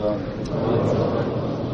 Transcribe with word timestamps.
嗯。 0.00 1.67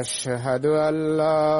أشهد 0.00 0.66
أن 0.66 1.16
لا 1.16 1.59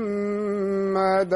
محمد 1.01 1.33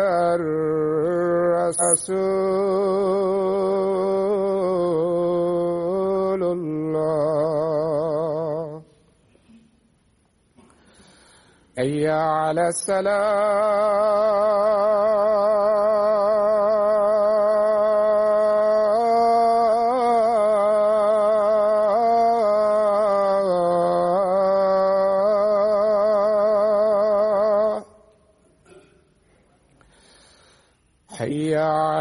رسول 5.86 6.44
الله. 6.44 7.26
أي 11.80 12.08
على 12.10 12.68
السلام 12.68 13.26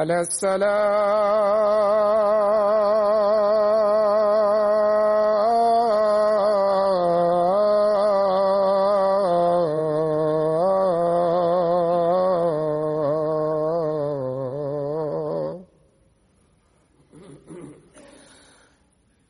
على 0.05 0.21
الصلاة 0.21 1.95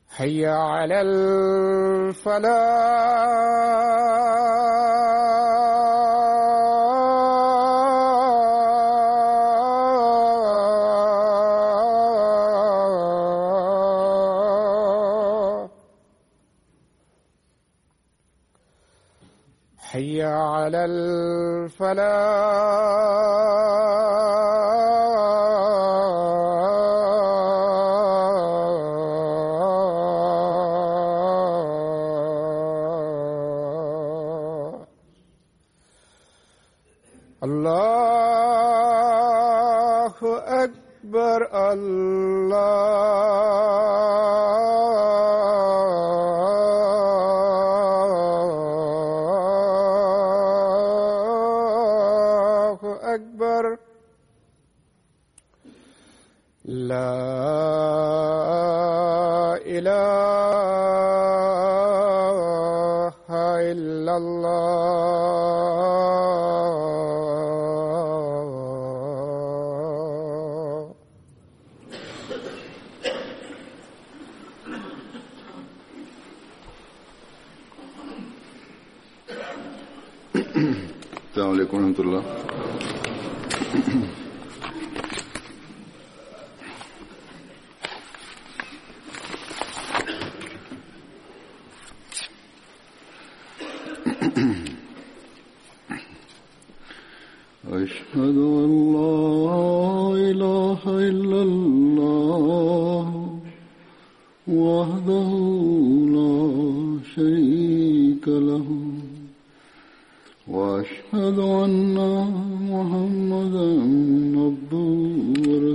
حي 0.09 0.45
على 0.45 1.01
الفلاح. 1.01 2.64
حي 19.95 20.23
على 20.23 20.85
الفلاح. 20.85 21.95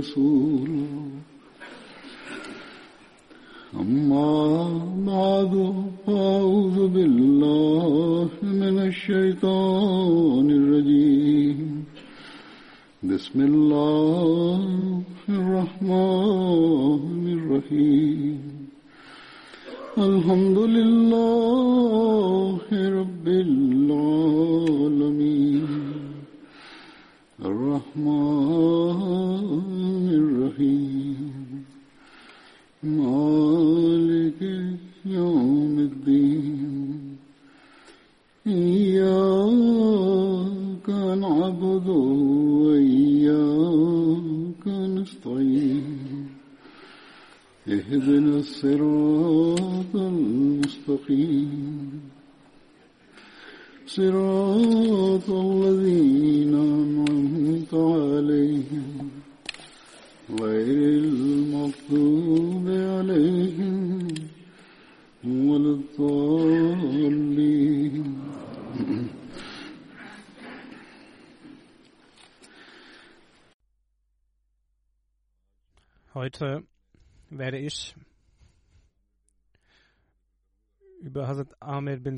ورسوله 0.00 1.06
أما 3.80 4.32
بعد 5.12 5.54
فأعوذ 6.06 6.78
بالله 6.88 8.28
من 8.42 8.76
الشيطان 8.88 10.46
الرجيم 10.60 11.58
بسم 13.02 13.38
الله 13.40 13.59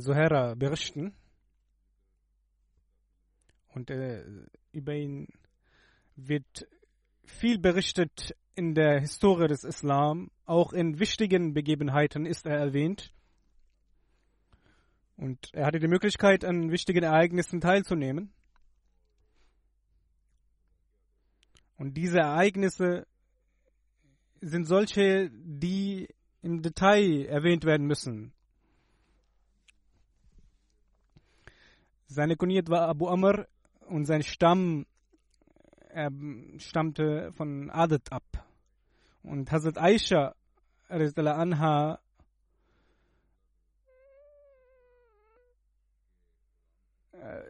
Zuhaira 0.04 0.56
berichten. 0.56 1.16
Und 3.74 3.90
äh, 3.90 4.24
über 4.72 4.94
ihn 4.94 5.28
wird 6.16 6.68
viel 7.26 7.58
berichtet 7.58 8.36
in 8.56 8.76
der 8.76 9.00
Historie 9.00 9.48
des 9.48 9.64
Islam. 9.64 10.30
Auch 10.46 10.74
in 10.74 11.00
wichtigen 11.00 11.54
Begebenheiten 11.54 12.26
ist 12.26 12.46
er 12.46 12.58
erwähnt. 12.58 13.14
Und 15.18 15.50
er 15.54 15.66
hatte 15.66 15.80
die 15.80 15.88
Möglichkeit, 15.88 16.44
an 16.44 16.72
wichtigen 16.72 17.04
Ereignissen 17.04 17.62
teilzunehmen. 17.62 18.34
Und 21.78 21.96
diese 21.96 22.20
Ereignisse 22.20 23.08
sind 24.42 24.66
solche, 24.66 25.30
die 25.32 26.08
im 26.42 26.62
Detail 26.62 27.26
erwähnt 27.26 27.66
werden 27.66 27.88
müssen. 27.88 28.34
Seine 32.13 32.36
Kunyat 32.36 32.69
war 32.69 32.88
Abu 32.88 33.07
Amr 33.07 33.48
und 33.88 34.06
sein 34.06 34.21
Stamm 34.21 34.86
er 35.89 36.12
stammte 36.57 37.31
von 37.31 37.71
Adat 37.71 38.12
ab. 38.12 38.24
Und 39.24 39.51
Hazrat 39.51 39.80
Aisha 39.80 40.36
anha 40.89 42.00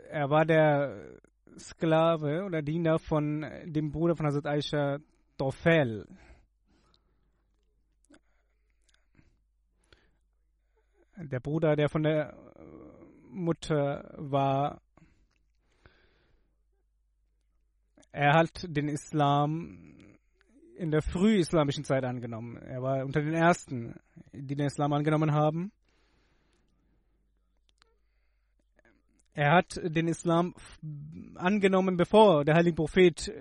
er 0.10 0.30
war 0.30 0.46
der 0.46 1.20
Sklave 1.58 2.46
oder 2.46 2.62
Diener 2.62 3.00
von 3.00 3.46
dem 3.66 3.92
Bruder 3.92 4.16
von 4.16 4.28
Hazrat 4.28 4.46
Aisha, 4.46 5.00
Tofel. 5.38 6.08
Der 11.18 11.40
Bruder, 11.42 11.76
der 11.76 11.90
von 11.90 12.04
der 12.04 12.53
Mutter 13.34 14.14
war, 14.18 14.82
er 18.12 18.34
hat 18.34 18.66
den 18.68 18.88
Islam 18.88 19.94
in 20.76 20.92
der 20.92 21.02
frühislamischen 21.02 21.84
Zeit 21.84 22.04
angenommen. 22.04 22.58
Er 22.58 22.82
war 22.82 23.06
unter 23.06 23.22
den 23.22 23.34
ersten, 23.34 23.96
die 24.32 24.56
den 24.56 24.68
Islam 24.68 24.94
angenommen 24.94 25.34
haben. 25.34 25.72
Er 29.34 29.52
hat 29.52 29.80
den 29.84 30.08
Islam 30.08 30.54
angenommen, 31.36 31.98
bevor 31.98 32.46
der 32.46 32.56
heilige 32.56 32.76
Prophet 32.76 33.34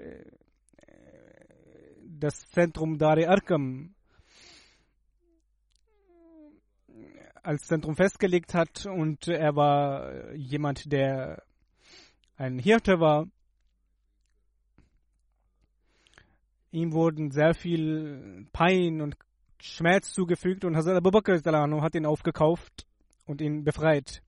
das 2.22 2.46
Zentrum 2.50 2.98
Dari 2.98 3.26
Arkam 3.26 3.94
als 7.42 7.66
Zentrum 7.66 7.96
festgelegt 7.96 8.54
hat 8.54 8.86
und 8.86 9.28
er 9.28 9.56
war 9.56 10.32
jemand, 10.34 10.92
der 10.92 11.42
ein 12.36 12.58
Hirte 12.58 13.00
war. 13.00 13.26
Ihm 16.70 16.92
wurden 16.92 17.30
sehr 17.30 17.54
viel 17.54 18.46
Pein 18.52 19.00
und 19.00 19.16
Schmerz 19.60 20.12
zugefügt 20.12 20.64
und 20.64 20.76
Hazrat 20.76 20.96
Abu 20.96 21.10
Bakr 21.10 21.38
hat 21.38 21.94
ihn 21.94 22.06
aufgekauft 22.06 22.86
und 23.26 23.40
ihn 23.40 23.64
befreit. 23.64 24.22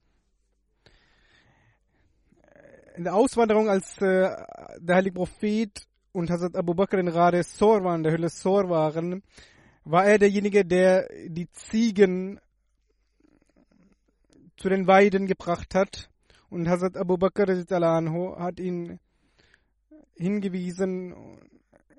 In 2.97 3.05
der 3.05 3.15
Auswanderung, 3.15 3.69
als 3.69 4.01
äh, 4.01 4.31
der 4.79 4.97
heilige 4.97 5.15
Prophet 5.15 5.87
und 6.13 6.31
Hazrat 6.31 6.55
Abu 6.55 6.75
Bakr 6.75 6.99
in 6.99 7.09
Rade 7.09 7.43
Sor 7.43 7.83
waren, 7.83 8.03
der 8.05 8.13
Höhle 8.13 8.29
Sor 8.29 8.69
waren, 8.69 9.23
war 9.85 10.07
er 10.07 10.19
derjenige, 10.19 10.65
der 10.65 11.09
die 11.29 11.51
Ziegen 11.51 12.41
zu 14.57 14.69
den 14.69 14.87
Weiden 14.87 15.27
gebracht 15.27 15.75
hat. 15.75 16.11
Und 16.51 16.69
Hazrat 16.69 16.97
Abu 16.97 17.17
Bakr 17.17 17.47
hat 17.49 18.61
ihn 18.61 19.01
hingewiesen, 20.15 21.15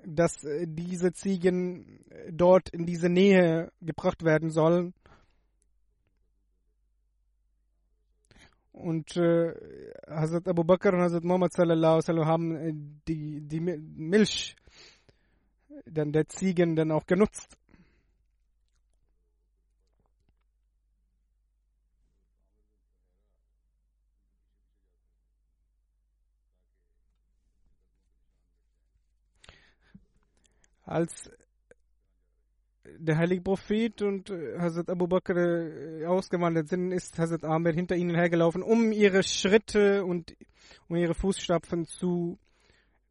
dass 0.04 0.46
diese 0.64 1.12
Ziegen 1.12 2.04
dort 2.30 2.70
in 2.70 2.86
diese 2.86 3.08
Nähe 3.08 3.70
gebracht 3.80 4.24
werden 4.24 4.50
sollen. 4.50 4.94
Und 8.72 9.16
äh, 9.16 9.54
Hazrat 10.06 10.48
Abu 10.48 10.62
Bakr 10.62 10.92
und 10.92 11.00
Hazrat 11.00 11.24
Muhammad 11.24 11.52
sallallahu 11.52 12.00
sallam, 12.02 12.26
haben 12.26 13.00
die, 13.08 13.40
die 13.40 13.60
Milch 13.60 14.54
dann 15.86 16.12
der 16.12 16.28
Ziegen 16.28 16.76
dann 16.76 16.92
auch 16.92 17.06
genutzt. 17.06 17.56
Als 30.86 31.30
der 32.98 33.18
heilige 33.18 33.42
Prophet 33.42 34.00
und 34.02 34.30
Hazrat 34.30 34.88
Abu 34.88 35.08
Bakr 35.08 36.08
ausgewandert 36.08 36.68
sind, 36.68 36.92
ist 36.92 37.18
Hazrat 37.18 37.44
Amir 37.44 37.74
hinter 37.74 37.96
ihnen 37.96 38.14
hergelaufen, 38.14 38.62
um 38.62 38.92
ihre 38.92 39.22
Schritte 39.24 40.04
und 40.04 40.36
um 40.88 40.96
ihre 40.96 41.14
Fußstapfen 41.14 41.86
zu 41.86 42.38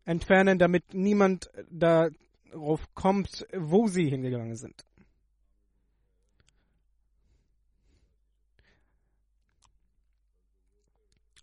entfernen, 0.05 0.57
damit 0.57 0.93
niemand 0.93 1.49
darauf 1.69 2.93
kommt, 2.93 3.45
wo 3.53 3.87
sie 3.87 4.09
hingegangen 4.09 4.55
sind. 4.55 4.85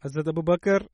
Hazrat 0.00 0.26
Abu 0.26 0.42
Bakr 0.42 0.86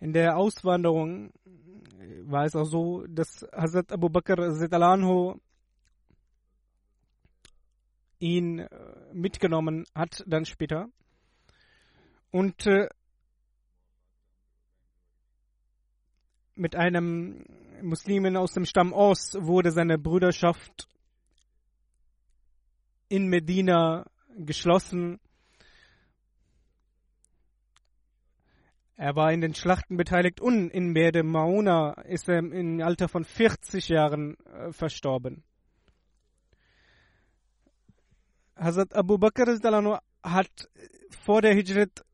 In 0.00 0.12
der 0.12 0.36
Auswanderung 0.36 1.32
war 2.22 2.44
es 2.44 2.56
auch 2.56 2.64
so, 2.64 3.06
dass 3.06 3.46
Hazrat 3.52 3.92
Abu 3.92 4.08
Bakr 4.08 4.54
Zetalanho 4.54 5.38
ihn 8.18 8.66
mitgenommen 9.12 9.84
hat, 9.94 10.24
dann 10.26 10.44
später. 10.44 10.88
Und 12.30 12.66
äh, 12.66 12.88
mit 16.54 16.76
einem 16.76 17.44
Muslimen 17.82 18.36
aus 18.36 18.52
dem 18.52 18.64
Stamm 18.66 18.92
Os 18.92 19.34
wurde 19.38 19.70
seine 19.70 19.98
Brüderschaft 19.98 20.88
in 23.08 23.26
Medina 23.26 24.06
geschlossen 24.36 25.18
Er 29.00 29.16
war 29.16 29.32
in 29.32 29.40
den 29.40 29.54
Schlachten 29.54 29.96
beteiligt 29.96 30.42
und 30.42 30.68
in 30.68 30.92
Berde 30.92 31.22
Mauna 31.22 31.92
ist 32.02 32.28
er 32.28 32.40
im 32.40 32.82
Alter 32.82 33.08
von 33.08 33.24
40 33.24 33.88
Jahren 33.88 34.36
äh, 34.44 34.72
verstorben. 34.72 35.42
Hazrat 38.54 38.94
Abu 38.94 39.16
Bakr 39.16 39.46
hat 40.22 40.68
vor 41.24 41.40
der 41.40 41.54
Hijrat 41.54 42.04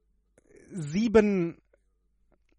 sieben 0.71 1.61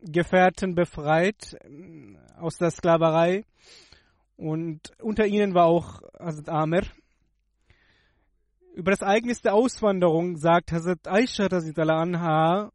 Gefährten 0.02 0.76
befreit 0.76 1.54
äh, 1.64 2.18
aus 2.38 2.58
der 2.58 2.72
Sklaverei 2.72 3.46
und 4.36 4.92
unter 5.02 5.26
ihnen 5.26 5.54
war 5.54 5.68
auch 5.68 6.02
Hazrat 6.20 6.50
Amir. 6.50 6.84
Über 8.76 8.92
das 8.92 9.04
Ereignis 9.04 9.42
der 9.42 9.54
Auswanderung 9.54 10.36
sagt 10.36 10.74
Hazrat 10.74 11.08
Aisha 11.08 11.46
anha, 11.46 12.74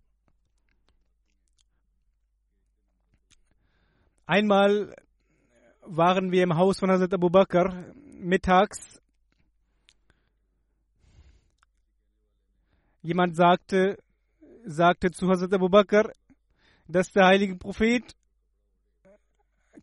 Einmal 4.26 4.94
waren 5.80 6.30
wir 6.30 6.44
im 6.44 6.54
Haus 6.56 6.78
von 6.78 6.90
Hazrat 6.90 7.12
Abu 7.12 7.28
Bakr 7.28 7.92
mittags. 8.20 9.00
Jemand 13.02 13.34
sagte, 13.34 13.98
sagte 14.64 15.10
zu 15.10 15.28
Hazrat 15.28 15.52
Abu 15.52 15.68
Bakr, 15.68 16.12
dass 16.86 17.10
der 17.10 17.26
heilige 17.26 17.56
Prophet 17.56 18.14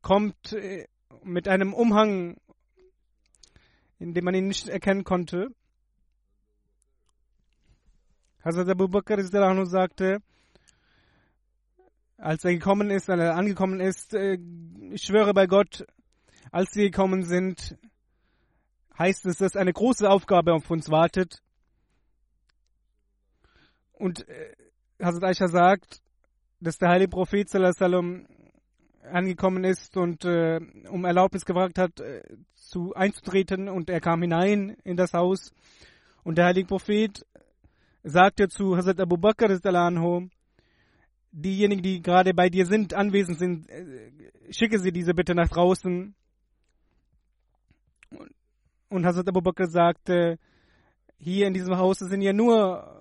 kommt 0.01 0.53
äh, 0.53 0.87
mit 1.23 1.49
einem 1.49 1.73
Umhang, 1.73 2.37
in 3.99 4.13
dem 4.13 4.23
man 4.23 4.35
ihn 4.35 4.47
nicht 4.47 4.69
erkennen 4.69 5.03
konnte. 5.03 5.49
Hazrat 8.41 8.69
Abu 8.69 8.87
Bakr 8.87 9.21
sagte, 9.21 10.21
als 12.19 12.43
er 12.43 12.53
gekommen 12.53 12.89
ist, 12.89 13.09
als 13.09 13.21
er 13.21 13.35
angekommen 13.35 13.79
ist, 13.79 14.13
äh, 14.13 14.37
ich 14.91 15.03
schwöre 15.03 15.33
bei 15.33 15.47
Gott, 15.47 15.85
als 16.51 16.71
sie 16.71 16.83
gekommen 16.83 17.23
sind, 17.23 17.77
heißt 18.97 19.25
es, 19.25 19.37
dass 19.37 19.55
eine 19.55 19.73
große 19.73 20.09
Aufgabe 20.09 20.53
auf 20.53 20.69
uns 20.69 20.89
wartet. 20.89 21.41
Und 23.93 24.27
äh, 24.27 24.55
Hazrat 25.01 25.23
Aisha 25.23 25.47
sagt, 25.47 26.01
dass 26.59 26.77
der 26.77 26.89
heilige 26.89 27.09
Prophet 27.09 27.49
sallam, 27.49 28.27
angekommen 29.03 29.63
ist 29.63 29.95
und 29.97 30.25
äh, 30.25 30.59
um 30.89 31.05
Erlaubnis 31.05 31.45
gefragt 31.45 31.77
hat, 31.77 31.99
äh, 31.99 32.21
zu 32.55 32.93
einzutreten 32.93 33.69
und 33.69 33.89
er 33.89 34.01
kam 34.01 34.21
hinein 34.21 34.77
in 34.83 34.97
das 34.97 35.13
Haus 35.13 35.53
und 36.23 36.37
der 36.37 36.45
heilige 36.45 36.67
Prophet 36.67 37.25
sagte 38.03 38.49
zu 38.49 38.75
Hazrat 38.75 38.99
Abu 38.99 39.17
Bakr 39.17 39.49
anhu, 39.63 40.29
diejenigen, 41.31 41.81
die 41.81 42.01
gerade 42.01 42.33
bei 42.33 42.49
dir 42.49 42.65
sind, 42.65 42.93
anwesend 42.93 43.39
sind, 43.39 43.69
äh, 43.69 44.11
schicke 44.49 44.79
sie 44.79 44.91
diese 44.91 45.13
bitte 45.13 45.35
nach 45.35 45.49
draußen. 45.49 46.15
Und 48.89 49.05
Hazrat 49.05 49.27
Abu 49.27 49.41
Bakr 49.41 49.67
sagte, 49.67 50.39
hier 51.17 51.47
in 51.47 51.53
diesem 51.53 51.77
Haus 51.77 51.99
sind 51.99 52.21
ja 52.21 52.33
nur 52.33 52.95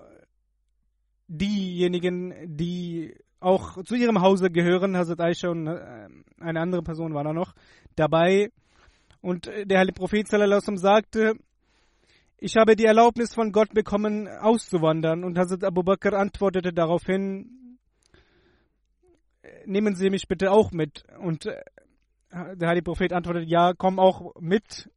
diejenigen, 1.27 2.33
die 2.57 3.15
auch 3.39 3.83
zu 3.83 3.95
ihrem 3.95 4.21
Hause 4.21 4.49
gehören. 4.51 4.97
Hazrat 4.97 5.21
Aisha 5.21 5.49
und 5.49 5.67
äh, 5.67 6.07
eine 6.39 6.59
andere 6.59 6.83
Person 6.83 7.13
war 7.13 7.23
da 7.23 7.33
noch 7.33 7.53
dabei. 7.95 8.51
Und 9.21 9.47
der 9.47 9.79
Heilige 9.79 9.99
Prophet 9.99 10.27
sallallahu 10.27 10.77
sagte, 10.77 11.33
ich 12.37 12.55
habe 12.55 12.77
die 12.77 12.85
Erlaubnis 12.85 13.33
von 13.33 13.51
Gott 13.51 13.73
bekommen, 13.73 14.27
auszuwandern. 14.27 15.23
Und 15.23 15.37
Hazrat 15.37 15.63
Abu 15.63 15.83
Bakr 15.83 16.13
antwortete 16.13 16.71
daraufhin, 16.71 17.58
nehmen 19.65 19.95
Sie 19.95 20.09
mich 20.09 20.27
bitte 20.27 20.51
auch 20.51 20.71
mit. 20.71 21.03
Und 21.19 21.45
äh, 21.45 21.63
der 22.31 22.67
heilige 22.67 22.83
Prophet 22.83 23.13
antwortet, 23.13 23.47
ja, 23.47 23.73
komm 23.73 23.99
auch 23.99 24.35
mit. 24.39 24.89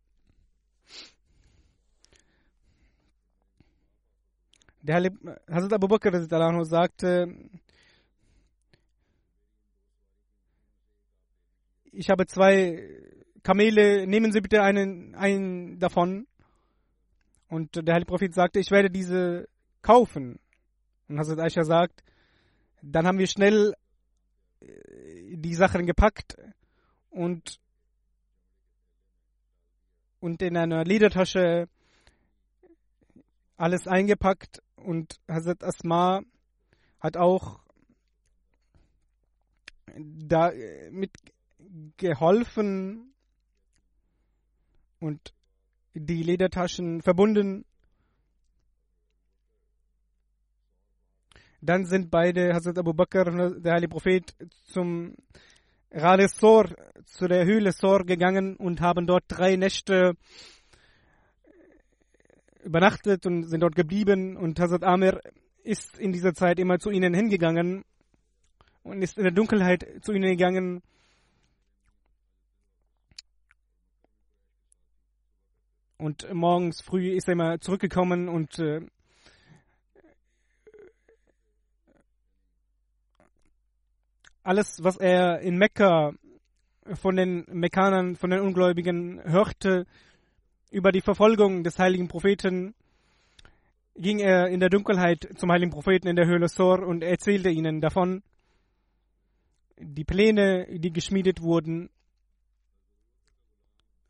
Der 4.83 4.97
heilige 4.97 5.17
Hazrat 5.49 5.73
Abu 5.73 5.87
Bakr 5.89 6.11
sagte, 6.65 7.35
ich 11.93 12.11
habe 12.11 12.27
zwei 12.27 12.89
Kamele, 13.43 14.07
nehmen 14.07 14.33
Sie 14.33 14.41
bitte 14.41 14.63
einen, 14.63 15.15
einen 15.15 15.79
davon. 15.79 16.27
Und 17.49 17.77
der 17.77 17.95
heilige 17.95 18.09
Prophet 18.09 18.35
sagte, 18.35 18.59
ich 18.61 18.71
werde 18.71 18.91
diese 18.91 19.49
kaufen. 19.83 20.41
Und 21.09 21.19
Hazrat 21.19 21.39
Aisha 21.39 21.65
sagt, 21.65 22.03
dann 22.83 23.07
haben 23.07 23.19
wir 23.19 23.27
schnell 23.27 23.75
die 25.35 25.55
Sachen 25.55 25.87
gepackt 25.87 26.37
und, 27.11 27.61
und 30.21 30.43
in 30.43 30.57
einer 30.57 30.85
Ledertasche 30.85 31.69
alles 33.57 33.87
eingepackt 33.87 34.63
und 34.77 35.21
Hazrat 35.29 35.63
Asma 35.63 36.23
hat 37.01 37.17
auch 37.17 37.61
da 39.97 40.53
mit 40.91 41.13
geholfen 41.97 43.13
und 45.01 45.35
die 45.95 46.23
Ledertaschen 46.23 47.03
verbunden 47.03 47.65
Dann 51.65 51.85
sind 51.85 52.11
beide, 52.11 52.55
Hazrat 52.55 52.77
Abu 52.77 52.93
Bakr 52.93 53.29
und 53.29 53.63
der 53.63 53.75
Heilige 53.75 53.91
Prophet, 53.91 54.35
zum 54.65 55.15
Rale 55.93 56.27
Sor, 56.27 56.69
zu 57.05 57.29
der 57.29 57.45
Höhle 57.45 57.71
Sor 57.71 58.05
gegangen 58.05 58.57
und 58.57 58.81
haben 58.81 59.07
dort 59.07 59.25
drei 59.29 59.55
Nächte 59.55 60.15
übernachtet 62.65 63.27
und 63.27 63.45
sind 63.45 63.61
dort 63.61 63.77
geblieben. 63.77 64.37
Und 64.37 64.59
Hazrat 64.59 64.83
Amir 64.83 65.21
ist 65.63 66.01
in 66.01 66.11
dieser 66.11 66.35
Zeit 66.35 66.59
immer 66.59 66.81
zu 66.81 66.91
ihnen 66.91 67.15
hingegangen 67.15 67.85
und 68.83 69.01
ist 69.01 69.17
in 69.17 69.23
der 69.23 69.33
Dunkelheit 69.33 69.87
zu 70.03 70.13
ihnen 70.13 70.31
gegangen. 70.31 70.83
Und 75.97 76.27
morgens 76.35 76.83
früh 76.83 77.11
ist 77.13 77.29
er 77.29 77.35
immer 77.35 77.61
zurückgekommen 77.61 78.29
und 78.29 78.59
alles, 84.43 84.83
was 84.83 84.97
er 84.97 85.41
in 85.41 85.57
Mekka 85.57 86.13
von 86.95 87.17
den 87.17 87.45
Mekkanern, 87.49 88.17
von 88.17 88.31
den 88.31 88.41
Ungläubigen 88.41 89.21
hörte 89.25 89.87
über 90.71 90.91
die 90.91 91.01
Verfolgung 91.01 91.63
des 91.63 91.79
heiligen 91.79 92.09
Propheten, 92.09 92.75
ging 93.95 94.19
er 94.19 94.49
in 94.49 94.61
der 94.61 94.71
Dunkelheit 94.71 95.29
zum 95.37 95.53
heiligen 95.53 95.71
Propheten 95.71 96.09
in 96.09 96.17
der 96.17 96.27
Höhle 96.27 96.49
Sor 96.49 96.81
und 96.87 97.03
erzählte 97.03 97.51
ihnen 97.51 97.81
davon, 97.81 98.23
die 99.79 100.05
Pläne, 100.05 100.67
die 100.79 100.93
geschmiedet 100.93 101.43
wurden. 101.43 101.91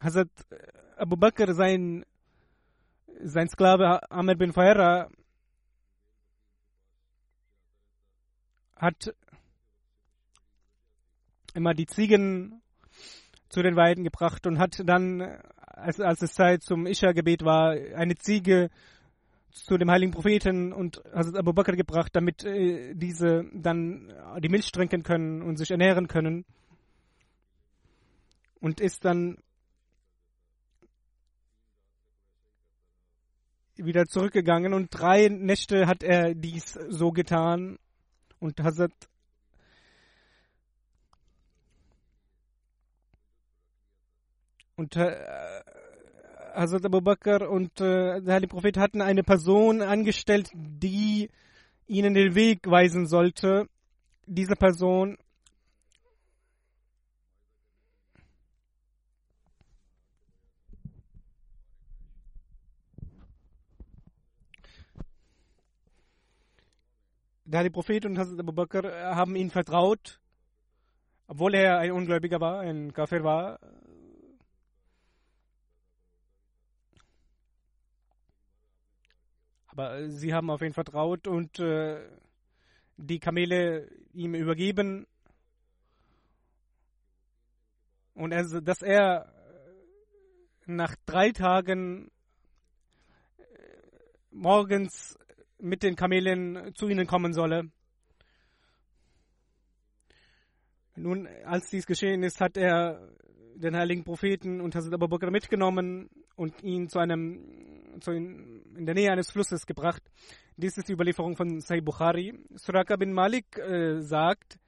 Hazrat 0.00 0.30
Abu 0.96 1.16
Bakr, 1.16 1.54
sein, 1.54 2.04
sein 3.22 3.48
Sklave 3.48 4.10
Ahmed 4.10 4.38
bin 4.38 4.52
Fayra, 4.52 5.08
hat 8.76 9.14
immer 11.54 11.74
die 11.74 11.86
Ziegen 11.86 12.62
zu 13.48 13.62
den 13.62 13.76
Weiden 13.76 14.04
gebracht 14.04 14.46
und 14.46 14.58
hat 14.58 14.82
dann, 14.84 15.20
als, 15.66 16.00
als 16.00 16.22
es 16.22 16.34
Zeit 16.34 16.62
zum 16.62 16.86
Isha-Gebet 16.86 17.44
war, 17.44 17.70
eine 17.70 18.14
Ziege 18.16 18.70
zu 19.50 19.76
dem 19.76 19.90
heiligen 19.90 20.12
Propheten 20.12 20.72
und 20.72 21.02
Hazrat 21.14 21.36
Abu 21.36 21.52
Bakr 21.52 21.76
gebracht, 21.76 22.16
damit 22.16 22.44
äh, 22.44 22.94
diese 22.94 23.44
dann 23.52 24.12
die 24.42 24.48
Milch 24.48 24.72
trinken 24.72 25.02
können 25.02 25.42
und 25.42 25.58
sich 25.58 25.70
ernähren 25.70 26.08
können. 26.08 26.44
Und 28.60 28.80
ist 28.80 29.04
dann 29.04 29.38
wieder 33.76 34.06
zurückgegangen 34.06 34.72
und 34.72 34.88
drei 34.90 35.28
Nächte 35.28 35.86
hat 35.86 36.02
er 36.02 36.34
dies 36.34 36.78
so 36.88 37.10
getan 37.10 37.78
und 38.38 38.60
Hazrat 38.60 38.92
Und 44.76 44.96
äh, 44.96 45.16
Hazrat 46.54 46.84
Abu 46.84 47.00
Bakr 47.00 47.48
und 47.48 47.80
äh, 47.80 48.20
der 48.20 48.34
Heilige 48.34 48.48
Prophet 48.48 48.76
hatten 48.76 49.00
eine 49.00 49.22
Person 49.22 49.82
angestellt, 49.82 50.50
die 50.54 51.30
ihnen 51.86 52.14
den 52.14 52.34
Weg 52.34 52.68
weisen 52.70 53.06
sollte. 53.06 53.68
Diese 54.26 54.54
Person 54.54 55.18
der 67.44 67.58
Heilige 67.58 67.74
Prophet 67.74 68.06
und 68.06 68.18
Hazrat 68.18 68.40
Abu 68.40 68.52
Bakr 68.52 69.14
haben 69.14 69.36
ihn 69.36 69.50
vertraut, 69.50 70.18
obwohl 71.26 71.54
er 71.54 71.78
ein 71.78 71.92
Ungläubiger 71.92 72.40
war, 72.40 72.60
ein 72.60 72.92
Kafir 72.92 73.22
war. 73.24 73.58
Aber 79.72 80.08
sie 80.08 80.32
haben 80.32 80.50
auf 80.50 80.62
ihn 80.62 80.72
vertraut 80.72 81.26
und 81.26 81.58
äh, 81.58 82.00
die 82.96 83.18
Kamele 83.18 83.90
ihm 84.12 84.34
übergeben. 84.34 85.06
Und 88.14 88.32
er, 88.32 88.44
dass 88.60 88.82
er 88.82 89.32
nach 90.66 90.94
drei 91.06 91.30
Tagen 91.30 92.10
äh, 93.38 93.42
morgens 94.30 95.18
mit 95.58 95.82
den 95.82 95.96
Kamelen 95.96 96.74
zu 96.74 96.88
ihnen 96.88 97.06
kommen 97.06 97.32
solle. 97.32 97.70
Nun, 100.96 101.26
als 101.44 101.70
dies 101.70 101.86
geschehen 101.86 102.22
ist, 102.22 102.40
hat 102.40 102.58
er 102.58 103.08
den 103.54 103.76
heiligen 103.76 104.04
Propheten 104.04 104.60
und 104.60 104.74
Hazrat 104.74 104.92
Abu 104.94 105.08
Bakr 105.08 105.30
mitgenommen 105.30 106.10
und 106.36 106.62
ihn 106.62 106.88
zu 106.88 106.98
einem, 106.98 107.44
zu 108.00 108.12
in, 108.12 108.62
in, 108.76 108.86
der 108.86 108.94
Nähe 108.94 109.10
eines 109.10 109.30
Flusses 109.30 109.66
gebracht. 109.66 110.02
Dies 110.56 110.76
ist 110.76 110.88
die 110.88 110.92
Überlieferung 110.92 111.36
von 111.36 111.60
Sahih 111.60 111.80
Bukhari. 111.80 112.38
Suraka 112.56 112.96
bin 112.96 113.12
Malik 113.12 113.58
äh, 113.58 114.00
sagt, 114.00 114.58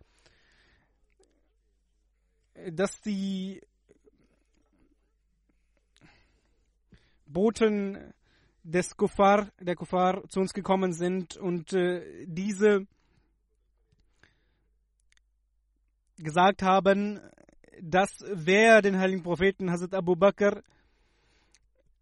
dass 2.71 3.01
die 3.01 3.61
Boten 7.27 8.15
des 8.63 8.97
Kuffar, 8.97 9.51
der 9.61 9.77
Kuffar 9.77 10.27
zu 10.29 10.41
uns 10.41 10.55
gekommen 10.55 10.93
sind 10.93 11.37
und 11.37 11.73
äh, 11.73 12.27
diese 12.27 12.87
gesagt 16.17 16.63
haben, 16.63 17.21
dass 17.81 18.25
wer 18.33 18.83
den 18.83 18.99
heiligen 18.99 19.23
Propheten 19.23 19.71
Hazrat 19.71 19.95
Abu 19.95 20.17
Bakr 20.17 20.63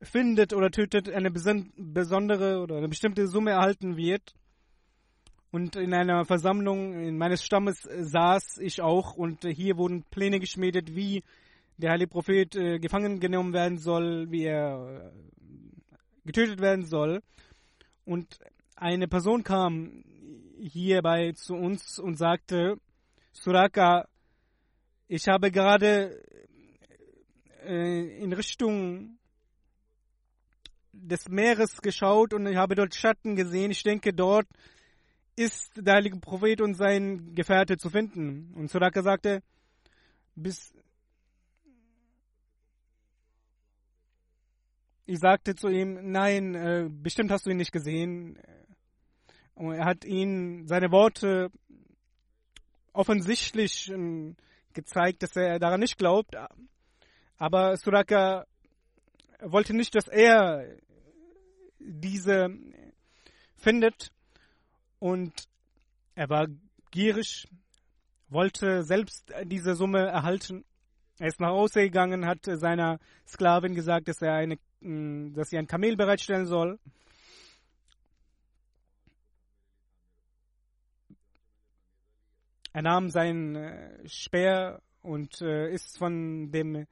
findet 0.03 0.53
oder 0.53 0.71
tötet, 0.71 1.09
eine 1.09 1.31
besondere 1.31 2.61
oder 2.61 2.77
eine 2.77 2.89
bestimmte 2.89 3.27
Summe 3.27 3.53
erhalten 3.53 3.97
wird. 3.97 4.35
Und 5.51 5.77
in 5.77 5.93
einer 5.93 6.25
Versammlung 6.25 6.95
in 6.95 7.19
meines 7.19 7.45
Stammes 7.45 7.83
saß 7.83 8.59
ich 8.59 8.81
auch 8.81 9.15
und 9.15 9.45
hier 9.45 9.77
wurden 9.77 10.03
Pläne 10.05 10.41
geschmiedet, 10.41 10.95
wie 10.95 11.23
der 11.77 11.91
heilige 11.91 12.09
Prophet 12.09 12.55
äh, 12.57 12.79
gefangen 12.79 13.21
genommen 13.21 13.53
werden 13.53 13.79
soll, 13.79 14.31
wie 14.31 14.45
er 14.45 15.13
äh, 15.13 15.47
getötet 16.25 16.61
werden 16.61 16.87
soll. 16.87 17.23
Und 18.05 18.39
eine 18.77 19.09
Person 19.09 19.45
kam 19.45 20.05
hierbei 20.59 21.33
zu 21.33 21.55
uns 21.55 21.99
und 21.99 22.17
sagte, 22.17 22.77
Suraka, 23.33 24.07
ich 25.09 25.29
habe 25.29 25.51
gerade 25.51 26.23
äh, 27.67 28.23
in 28.23 28.33
Richtung 28.33 29.19
des 30.93 31.29
Meeres 31.29 31.81
geschaut 31.81 32.35
und 32.35 32.47
ich 32.47 32.57
habe 32.57 32.75
dort 32.75 32.95
Schatten 32.95 33.37
gesehen. 33.37 33.71
Ich 33.71 33.83
denke, 33.83 34.13
dort 34.13 34.47
ist 35.37 35.73
der 35.77 35.95
heilige 35.95 36.19
Prophet 36.19 36.61
und 36.61 36.75
sein 36.75 37.35
Gefährte 37.35 37.79
zu 37.79 37.91
finden. 37.91 38.53
Und 38.55 38.71
Suraka 38.71 39.03
sagte, 39.03 39.43
bis 40.35 40.75
ich 45.07 45.19
sagte 45.19 45.55
zu 45.55 45.69
ihm, 45.69 46.13
nein, 46.13 46.55
äh, 46.55 46.89
bestimmt 46.91 47.31
hast 47.31 47.47
du 47.47 47.51
ihn 47.51 47.57
nicht 47.57 47.73
gesehen. 47.73 48.39
Und 49.55 49.75
er 49.75 49.85
hat 49.85 50.05
ihn 50.05 50.67
seine 50.67 50.91
Worte 50.91 51.51
offensichtlich 52.93 53.91
äh, 53.91 54.35
gezeigt, 54.73 55.23
dass 55.23 55.37
er 55.37 55.59
daran 55.59 55.81
nicht 55.81 55.99
glaubt. 55.99 56.37
Aber 57.37 57.77
Suraka 57.77 58.47
wollte 59.45 59.75
nicht, 59.75 59.95
dass 59.95 60.09
er 60.09 60.67
diese 61.79 62.49
findet. 63.57 64.13
Und 64.99 65.33
er 66.15 66.29
war 66.29 66.47
gierig, 66.91 67.49
wollte 68.29 68.83
selbst 68.85 69.33
diese 69.45 69.75
Summe 69.75 70.07
erhalten. 70.07 70.65
Er 71.19 71.29
ist 71.29 71.41
nach 71.41 71.51
Hause 71.51 71.83
gegangen, 71.83 72.27
hat 72.27 72.45
seiner 72.45 72.99
Sklavin 73.27 73.75
gesagt, 73.75 74.09
dass 74.09 74.23
er 74.23 74.35
eine, 74.35 74.59
dass 74.81 75.51
sie 75.51 75.59
ein 75.59 75.67
Kamel 75.67 75.97
bereitstellen 75.97 76.47
soll. 76.47 76.79
Er 82.73 82.83
nahm 82.83 83.11
seinen 83.11 83.55
äh, 83.55 84.09
Speer 84.09 84.81
und 85.03 85.43
äh, 85.43 85.71
ist 85.71 85.99
von 85.99 86.51
dem 86.51 86.87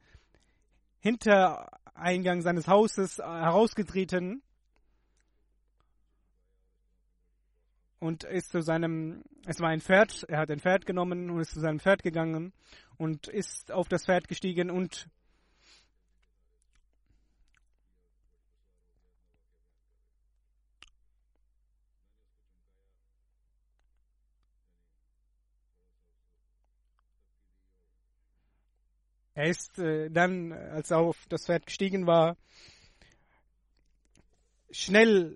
Hintereingang 1.95 2.41
seines 2.41 2.67
Hauses 2.67 3.19
äh, 3.19 3.23
herausgetreten 3.23 4.41
und 7.99 8.23
ist 8.23 8.51
zu 8.51 8.61
seinem, 8.61 9.23
es 9.45 9.59
war 9.59 9.69
ein 9.69 9.81
Pferd, 9.81 10.25
er 10.27 10.39
hat 10.39 10.51
ein 10.51 10.59
Pferd 10.59 10.85
genommen 10.85 11.29
und 11.29 11.39
ist 11.39 11.53
zu 11.53 11.59
seinem 11.59 11.79
Pferd 11.79 12.01
gegangen 12.01 12.53
und 12.97 13.27
ist 13.27 13.71
auf 13.71 13.87
das 13.87 14.05
Pferd 14.05 14.27
gestiegen 14.27 14.71
und 14.71 15.07
Er 29.41 29.47
ist 29.47 29.79
äh, 29.79 30.11
dann, 30.11 30.51
als 30.53 30.91
er 30.91 30.99
auf 30.99 31.17
das 31.27 31.47
Pferd 31.47 31.65
gestiegen 31.65 32.05
war, 32.05 32.37
schnell 34.69 35.35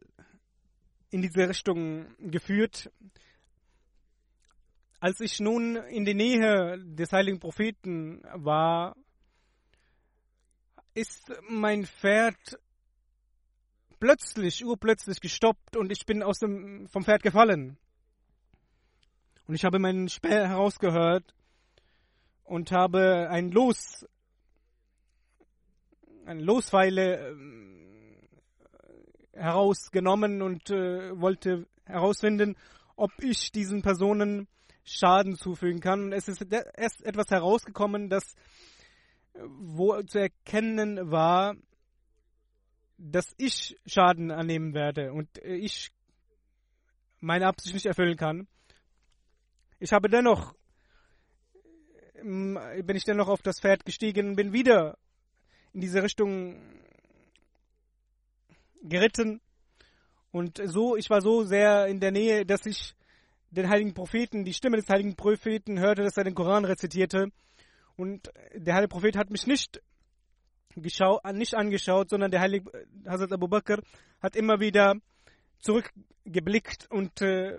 in 1.09 1.23
diese 1.23 1.49
Richtung 1.49 2.15
geführt. 2.19 2.91
Als 4.99 5.21
ich 5.21 5.39
nun 5.39 5.77
in 5.77 6.05
der 6.05 6.13
Nähe 6.13 6.77
des 6.85 7.13
heiligen 7.13 7.39
Propheten 7.39 8.21
war, 8.31 8.95
ist 10.93 11.33
mein 11.49 11.87
Pferd 11.87 12.59
plötzlich, 13.99 14.63
urplötzlich 14.63 15.19
gestoppt 15.19 15.77
und 15.77 15.91
ich 15.91 16.05
bin 16.05 16.21
aus 16.21 16.37
dem, 16.37 16.87
vom 16.89 17.03
Pferd 17.03 17.23
gefallen. 17.23 17.75
Und 19.47 19.55
ich 19.55 19.65
habe 19.65 19.79
meinen 19.79 20.09
Speer 20.09 20.47
herausgehört 20.47 21.34
und 22.45 22.71
habe 22.71 23.27
ein 23.29 23.51
Los, 23.51 24.05
eine 26.25 26.41
Losweile 26.41 27.31
äh, 27.31 27.35
herausgenommen 29.33 30.41
und 30.41 30.69
äh, 30.69 31.19
wollte 31.19 31.67
herausfinden, 31.85 32.55
ob 32.95 33.11
ich 33.19 33.51
diesen 33.51 33.81
Personen 33.81 34.47
Schaden 34.83 35.35
zufügen 35.35 35.81
kann. 35.81 36.13
Es 36.13 36.27
ist 36.27 36.45
erst 36.51 37.03
etwas 37.03 37.29
herausgekommen, 37.29 38.09
das 38.09 38.35
wo 39.37 40.01
zu 40.03 40.19
erkennen 40.19 41.11
war, 41.11 41.55
dass 42.97 43.33
ich 43.37 43.77
Schaden 43.85 44.31
annehmen 44.31 44.73
werde 44.73 45.11
und 45.11 45.43
äh, 45.43 45.55
ich 45.55 45.91
meine 47.19 47.47
Absicht 47.47 47.73
nicht 47.73 47.85
erfüllen 47.85 48.17
kann. 48.17 48.47
Ich 49.79 49.91
habe 49.91 50.09
dennoch 50.09 50.55
bin 52.25 52.95
ich 52.95 53.03
dann 53.03 53.17
noch 53.17 53.27
auf 53.27 53.43
das 53.43 53.59
Pferd 53.59 53.85
gestiegen 53.85 54.35
bin 54.35 54.51
wieder 54.51 54.97
in 55.73 55.81
diese 55.81 56.01
Richtung 56.01 56.59
geritten. 58.81 59.41
Und 60.31 60.59
so, 60.65 60.95
ich 60.95 61.09
war 61.09 61.21
so 61.21 61.43
sehr 61.43 61.85
in 61.87 61.99
der 61.99 62.11
Nähe, 62.11 62.45
dass 62.45 62.65
ich 62.65 62.95
den 63.51 63.69
heiligen 63.69 63.93
Propheten, 63.93 64.43
die 64.43 64.53
Stimme 64.53 64.77
des 64.77 64.89
heiligen 64.89 65.15
Propheten 65.15 65.79
hörte, 65.79 66.03
dass 66.03 66.17
er 66.17 66.23
den 66.23 66.33
Koran 66.35 66.65
rezitierte. 66.65 67.29
Und 67.95 68.31
der 68.53 68.73
heilige 68.73 68.89
Prophet 68.89 69.15
hat 69.15 69.29
mich 69.29 69.45
nicht, 69.45 69.81
geschau 70.75 71.21
nicht 71.31 71.55
angeschaut, 71.55 72.09
sondern 72.09 72.31
der 72.31 72.41
heilige 72.41 72.69
Hazrat 73.05 73.31
Abu 73.31 73.47
Bakr 73.47 73.81
hat 74.21 74.35
immer 74.35 74.59
wieder 74.59 74.95
zurückgeblickt 75.59 76.87
und 76.89 77.21
äh, 77.21 77.57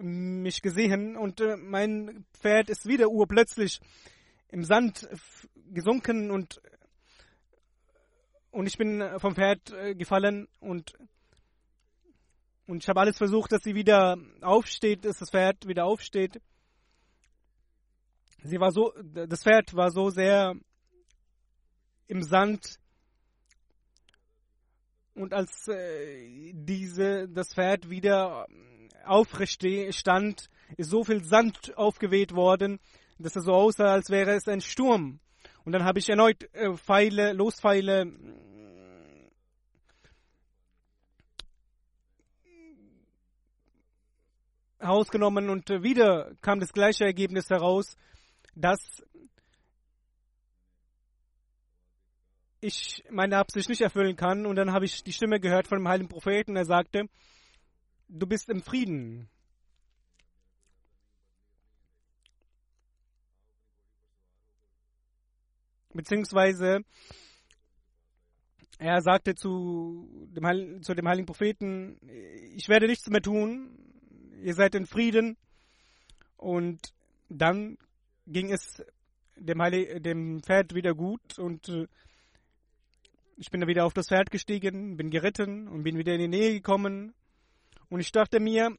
mich 0.00 0.62
gesehen 0.62 1.16
und 1.16 1.40
äh, 1.40 1.56
mein 1.56 2.24
Pferd 2.34 2.70
ist 2.70 2.86
wieder 2.86 3.08
urplötzlich 3.08 3.80
im 4.48 4.64
Sand 4.64 5.08
gesunken 5.72 6.30
und 6.30 6.60
und 8.50 8.66
ich 8.66 8.78
bin 8.78 9.02
vom 9.18 9.34
Pferd 9.34 9.70
äh, 9.72 9.94
gefallen 9.94 10.48
und 10.60 10.94
und 12.66 12.82
ich 12.82 12.88
habe 12.88 13.00
alles 13.00 13.16
versucht, 13.16 13.52
dass 13.52 13.62
sie 13.62 13.74
wieder 13.74 14.16
aufsteht, 14.40 15.04
dass 15.04 15.18
das 15.18 15.30
Pferd 15.30 15.68
wieder 15.68 15.84
aufsteht. 15.84 16.40
Sie 18.42 18.58
war 18.58 18.72
so, 18.72 18.92
das 19.02 19.44
Pferd 19.44 19.74
war 19.74 19.90
so 19.90 20.10
sehr 20.10 20.54
im 22.08 22.22
Sand 22.22 22.80
und 25.14 25.32
als 25.32 25.68
äh, 25.68 26.52
diese 26.54 27.28
das 27.28 27.54
Pferd 27.54 27.88
wieder 27.88 28.46
aufrecht 29.06 29.64
stand, 29.90 30.48
ist 30.76 30.90
so 30.90 31.04
viel 31.04 31.24
Sand 31.24 31.76
aufgeweht 31.76 32.34
worden, 32.34 32.80
dass 33.18 33.36
es 33.36 33.44
so 33.44 33.52
aussah, 33.52 33.92
als 33.92 34.10
wäre 34.10 34.32
es 34.32 34.48
ein 34.48 34.60
Sturm. 34.60 35.20
Und 35.64 35.72
dann 35.72 35.84
habe 35.84 35.98
ich 35.98 36.08
erneut 36.08 36.44
äh, 36.54 36.74
Pfeile, 36.74 37.32
Lospfeile 37.32 38.12
herausgenommen 44.78 45.50
und 45.50 45.70
äh, 45.70 45.82
wieder 45.82 46.34
kam 46.40 46.60
das 46.60 46.72
gleiche 46.72 47.04
Ergebnis 47.04 47.50
heraus, 47.50 47.96
dass 48.54 49.02
ich 52.60 53.04
meine 53.10 53.38
Absicht 53.38 53.68
nicht 53.68 53.80
erfüllen 53.80 54.16
kann. 54.16 54.46
Und 54.46 54.56
dann 54.56 54.72
habe 54.72 54.84
ich 54.84 55.02
die 55.04 55.12
Stimme 55.12 55.40
gehört 55.40 55.66
von 55.68 55.78
dem 55.78 55.88
heiligen 55.88 56.08
Propheten, 56.08 56.56
er 56.56 56.64
sagte, 56.64 57.08
du 58.08 58.26
bist 58.26 58.48
im 58.48 58.62
Frieden. 58.62 59.28
Beziehungsweise 65.92 66.80
er 68.78 69.00
sagte 69.00 69.34
zu 69.34 70.28
dem, 70.30 70.82
zu 70.82 70.94
dem 70.94 71.08
heiligen 71.08 71.26
Propheten, 71.26 71.98
ich 72.54 72.68
werde 72.68 72.86
nichts 72.86 73.08
mehr 73.08 73.22
tun, 73.22 73.78
ihr 74.42 74.54
seid 74.54 74.74
in 74.74 74.86
Frieden. 74.86 75.36
Und 76.36 76.92
dann 77.30 77.78
ging 78.26 78.52
es 78.52 78.82
dem, 79.36 79.62
Heilig 79.62 80.02
dem 80.02 80.42
Pferd 80.42 80.74
wieder 80.74 80.94
gut 80.94 81.38
und 81.38 81.68
äh, 81.68 81.86
ich 83.38 83.50
bin 83.50 83.60
da 83.60 83.66
wieder 83.66 83.84
auf 83.84 83.92
das 83.92 84.08
Pferd 84.08 84.30
gestiegen, 84.30 84.96
bin 84.96 85.10
geritten 85.10 85.68
und 85.68 85.82
bin 85.82 85.98
wieder 85.98 86.14
in 86.14 86.20
die 86.20 86.28
Nähe 86.28 86.52
gekommen. 86.54 87.14
Und 87.88 88.00
ich 88.00 88.10
dachte 88.12 88.40
mir, 88.40 88.76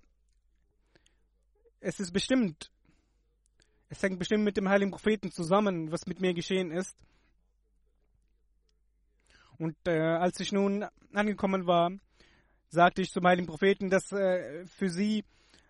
es 1.80 2.00
ist 2.00 2.12
bestimmt, 2.12 2.72
es 3.89 4.02
hängt 4.04 4.20
bestimmt 4.20 4.43
mit 4.43 4.58
dem 4.58 4.67
heiligen 4.67 4.91
Propheten 4.91 5.32
zusammen, 5.32 5.91
was 5.91 6.08
mit 6.08 6.20
mir 6.20 6.34
geschehen 6.34 6.72
ist. 6.72 6.96
Und 9.58 9.76
äh, 9.88 10.00
als 10.00 10.39
ich 10.39 10.52
nun 10.52 10.86
angekommen 11.13 11.65
war, 11.65 11.91
sagte 12.70 13.02
ich 13.02 13.12
zum 13.12 13.26
heiligen 13.26 13.48
Propheten, 13.48 13.89
dass 13.89 14.12
äh, 14.12 14.65
für 14.65 14.89
sie 14.89 15.24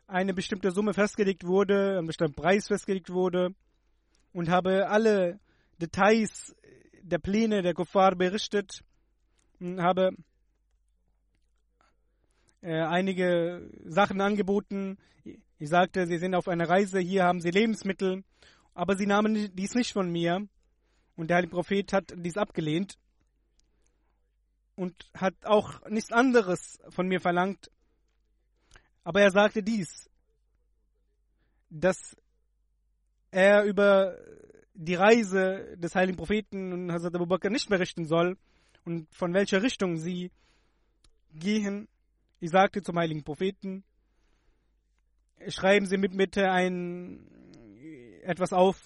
eine 0.08 0.34
bestimmte 0.34 0.72
Summe 0.72 0.94
festgelegt 0.94 1.46
wurde, 1.46 2.00
ein 2.00 2.08
bestimmter 2.08 2.42
Preis 2.42 2.68
festgelegt 2.68 3.10
wurde 3.10 3.54
und 4.34 4.50
habe 4.50 4.90
alle 4.90 5.40
Details 5.80 6.56
der 7.02 7.20
Pläne 7.20 7.62
der 7.62 7.74
Kuffar 7.74 8.16
berichtet 8.16 8.84
und 9.60 9.82
habe 9.82 10.12
äh, 12.62 12.82
einige 12.82 13.70
Sachen 13.86 14.22
angeboten. 14.22 14.98
Ich 15.60 15.70
sagte, 15.70 16.08
sie 16.08 16.18
sind 16.18 16.36
auf 16.36 16.48
einer 16.48 16.70
Reise, 16.70 17.00
hier 17.00 17.24
haben 17.24 17.42
sie 17.42 17.52
Lebensmittel, 17.52 18.24
aber 18.74 18.96
sie 18.96 19.08
nahmen 19.08 19.50
dies 19.56 19.74
nicht 19.76 19.94
von 19.94 20.12
mir. 20.12 20.48
Und 21.16 21.30
der 21.30 21.38
Heilige 21.38 21.54
Prophet 21.54 21.94
hat 21.94 22.14
dies 22.16 22.38
abgelehnt 22.38 22.98
und 24.76 24.94
hat 25.16 25.34
auch 25.44 25.82
nichts 25.90 26.12
anderes 26.12 26.80
von 26.90 27.08
mir 27.08 27.20
verlangt. 27.20 27.72
Aber 29.04 29.22
er 29.22 29.32
sagte 29.32 29.64
dies, 29.64 30.10
dass 31.70 32.16
er 33.32 33.64
über 33.64 34.18
die 34.74 34.96
Reise 34.96 35.76
des 35.78 35.96
heiligen 35.96 36.18
Propheten 36.18 36.72
und 36.72 36.92
Hazrat 36.92 37.16
Abu 37.16 37.26
Bakr 37.26 37.50
nicht 37.50 37.68
berichten 37.68 38.06
soll 38.06 38.38
und 38.86 39.14
von 39.14 39.34
welcher 39.34 39.64
Richtung 39.64 39.98
sie 39.98 40.32
gehen. 41.34 41.88
Ich 42.40 42.52
sagte 42.52 42.84
zum 42.84 42.98
heiligen 43.00 43.24
Propheten, 43.24 43.84
schreiben 45.48 45.88
Sie 45.88 45.98
mit 45.98 46.16
bitte 46.16 46.52
ein 46.52 47.28
etwas 48.22 48.54
auf, 48.54 48.80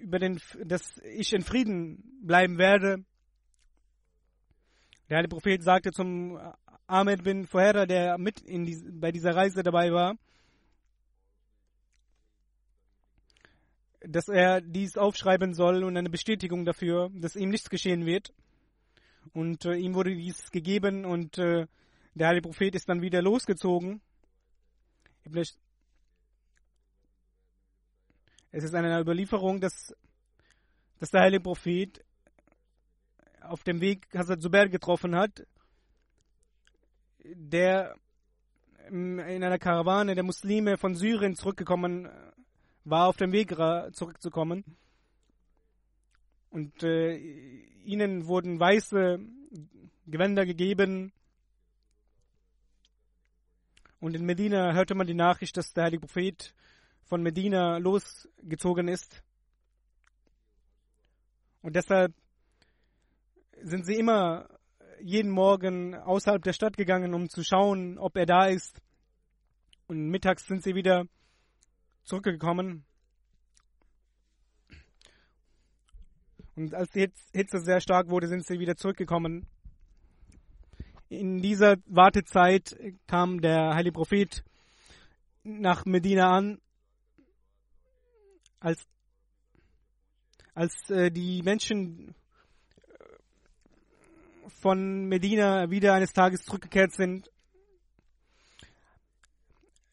über 0.00 0.20
den, 0.20 0.40
dass 0.64 0.98
ich 0.98 1.32
in 1.32 1.42
Frieden 1.42 2.20
bleiben 2.22 2.58
werde. 2.58 3.04
Der 5.08 5.16
heilige 5.16 5.34
Prophet 5.34 5.62
sagte 5.62 5.90
zum 5.90 6.38
Ahmed 6.86 7.24
bin 7.24 7.46
Fuhera, 7.46 7.86
der 7.86 8.18
mit 8.18 8.46
die, 8.46 8.80
bei 8.92 9.10
dieser 9.10 9.34
Reise 9.34 9.62
dabei 9.62 9.90
war, 9.90 10.16
dass 14.00 14.28
er 14.28 14.60
dies 14.60 14.96
aufschreiben 14.96 15.54
soll 15.54 15.82
und 15.82 15.96
eine 15.96 16.10
Bestätigung 16.10 16.64
dafür, 16.64 17.10
dass 17.14 17.34
ihm 17.34 17.50
nichts 17.50 17.68
geschehen 17.68 18.06
wird. 18.06 18.32
Und 19.32 19.64
äh, 19.64 19.74
ihm 19.74 19.94
wurde 19.94 20.14
dies 20.14 20.50
gegeben 20.50 21.04
und 21.04 21.38
äh, 21.38 21.66
der 22.14 22.28
heilige 22.28 22.48
Prophet 22.48 22.74
ist 22.74 22.88
dann 22.88 23.02
wieder 23.02 23.22
losgezogen. 23.22 24.00
Es 28.50 28.64
ist 28.64 28.74
eine 28.74 29.00
Überlieferung, 29.00 29.60
dass, 29.60 29.94
dass 30.98 31.10
der 31.10 31.20
heilige 31.22 31.42
Prophet 31.42 32.04
auf 33.40 33.62
dem 33.62 33.80
Weg 33.80 34.08
Hazrat 34.14 34.42
Zubair 34.42 34.68
getroffen 34.68 35.14
hat, 35.14 35.46
der 37.24 37.94
in 38.88 39.20
einer 39.20 39.58
Karawane 39.58 40.14
der 40.14 40.24
Muslime 40.24 40.78
von 40.78 40.94
Syrien 40.94 41.36
zurückgekommen 41.36 42.08
war 42.84 43.06
auf 43.06 43.16
dem 43.16 43.32
Weg 43.32 43.54
zurückzukommen. 43.92 44.64
Und 46.50 46.82
äh, 46.82 47.16
ihnen 47.84 48.26
wurden 48.26 48.58
weiße 48.58 49.18
Gewänder 50.06 50.46
gegeben. 50.46 51.12
Und 54.00 54.14
in 54.14 54.24
Medina 54.24 54.72
hörte 54.72 54.94
man 54.94 55.06
die 55.06 55.14
Nachricht, 55.14 55.56
dass 55.56 55.72
der 55.72 55.84
heilige 55.84 56.06
Prophet 56.06 56.54
von 57.04 57.22
Medina 57.22 57.78
losgezogen 57.78 58.88
ist. 58.88 59.22
Und 61.62 61.74
deshalb 61.74 62.14
sind 63.62 63.84
sie 63.84 63.96
immer 63.96 64.48
jeden 65.00 65.30
Morgen 65.30 65.94
außerhalb 65.94 66.42
der 66.42 66.52
Stadt 66.52 66.76
gegangen, 66.76 67.14
um 67.14 67.28
zu 67.28 67.42
schauen, 67.42 67.98
ob 67.98 68.16
er 68.16 68.26
da 68.26 68.46
ist. 68.46 68.80
Und 69.86 70.08
mittags 70.08 70.46
sind 70.46 70.62
sie 70.62 70.74
wieder 70.74 71.06
zurückgekommen. 72.04 72.84
Und 76.58 76.74
als 76.74 76.90
die 76.90 77.08
Hitze 77.32 77.60
sehr 77.60 77.80
stark 77.80 78.08
wurde, 78.08 78.26
sind 78.26 78.44
sie 78.44 78.58
wieder 78.58 78.74
zurückgekommen. 78.74 79.46
In 81.08 81.40
dieser 81.40 81.76
Wartezeit 81.86 82.76
kam 83.06 83.40
der 83.40 83.76
heilige 83.76 83.92
Prophet 83.92 84.42
nach 85.44 85.84
Medina 85.84 86.36
an, 86.36 86.60
als, 88.58 88.84
als 90.52 90.74
äh, 90.90 91.12
die 91.12 91.42
Menschen 91.44 92.16
von 94.60 95.04
Medina 95.04 95.70
wieder 95.70 95.94
eines 95.94 96.12
Tages 96.12 96.42
zurückgekehrt 96.42 96.90
sind, 96.90 97.30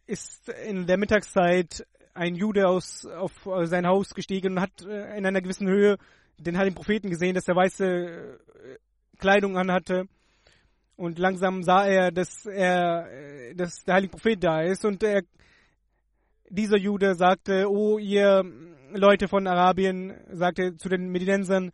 ist 0.08 0.49
in 0.49 0.88
der 0.88 0.97
Mittagszeit 0.97 1.86
ein 2.15 2.34
Jude 2.34 2.67
aus, 2.67 3.06
auf 3.06 3.47
sein 3.65 3.86
Haus 3.86 4.15
gestiegen 4.15 4.54
und 4.54 4.62
hat 4.62 4.82
äh, 4.82 5.15
in 5.15 5.28
einer 5.28 5.41
gewissen 5.41 5.67
Höhe 5.67 5.99
den 6.38 6.58
heiligen 6.58 6.76
Propheten 6.76 7.10
gesehen, 7.10 7.36
dass 7.36 7.48
er 7.48 7.56
weiße 7.56 7.86
äh, 7.86 8.38
Kleidung 9.17 9.58
anhatte. 9.58 10.08
Und 10.98 11.19
langsam 11.19 11.63
sah 11.63 11.86
er, 11.86 12.12
dass 12.12 12.45
er, 12.45 13.12
äh, 13.12 13.56
dass 13.56 13.84
der 13.84 13.95
heilige 13.95 14.12
Prophet 14.12 14.43
da 14.43 14.62
ist. 14.62 14.86
Und 14.86 15.04
er, 15.04 15.24
dieser 16.50 16.78
Jude 16.78 17.15
sagte, 17.15 17.69
oh 17.69 17.98
ihr 17.98 18.43
Leute 18.93 19.28
von 19.28 19.48
Arabien, 19.48 20.13
sagte 20.32 20.78
zu 20.78 20.89
den 20.89 21.10
Medinensern, 21.10 21.71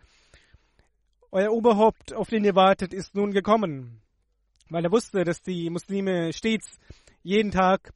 euer 1.31 1.51
Oberhaupt, 1.51 2.13
auf 2.13 2.29
den 2.29 2.43
ihr 2.43 2.55
wartet, 2.55 2.93
ist 2.93 3.15
nun 3.15 3.31
gekommen. 3.31 4.01
Weil 4.69 4.85
er 4.85 4.91
wusste, 4.91 5.23
dass 5.23 5.41
die 5.41 5.69
Muslime 5.69 6.33
stets 6.33 6.79
jeden 7.23 7.51
Tag 7.51 7.91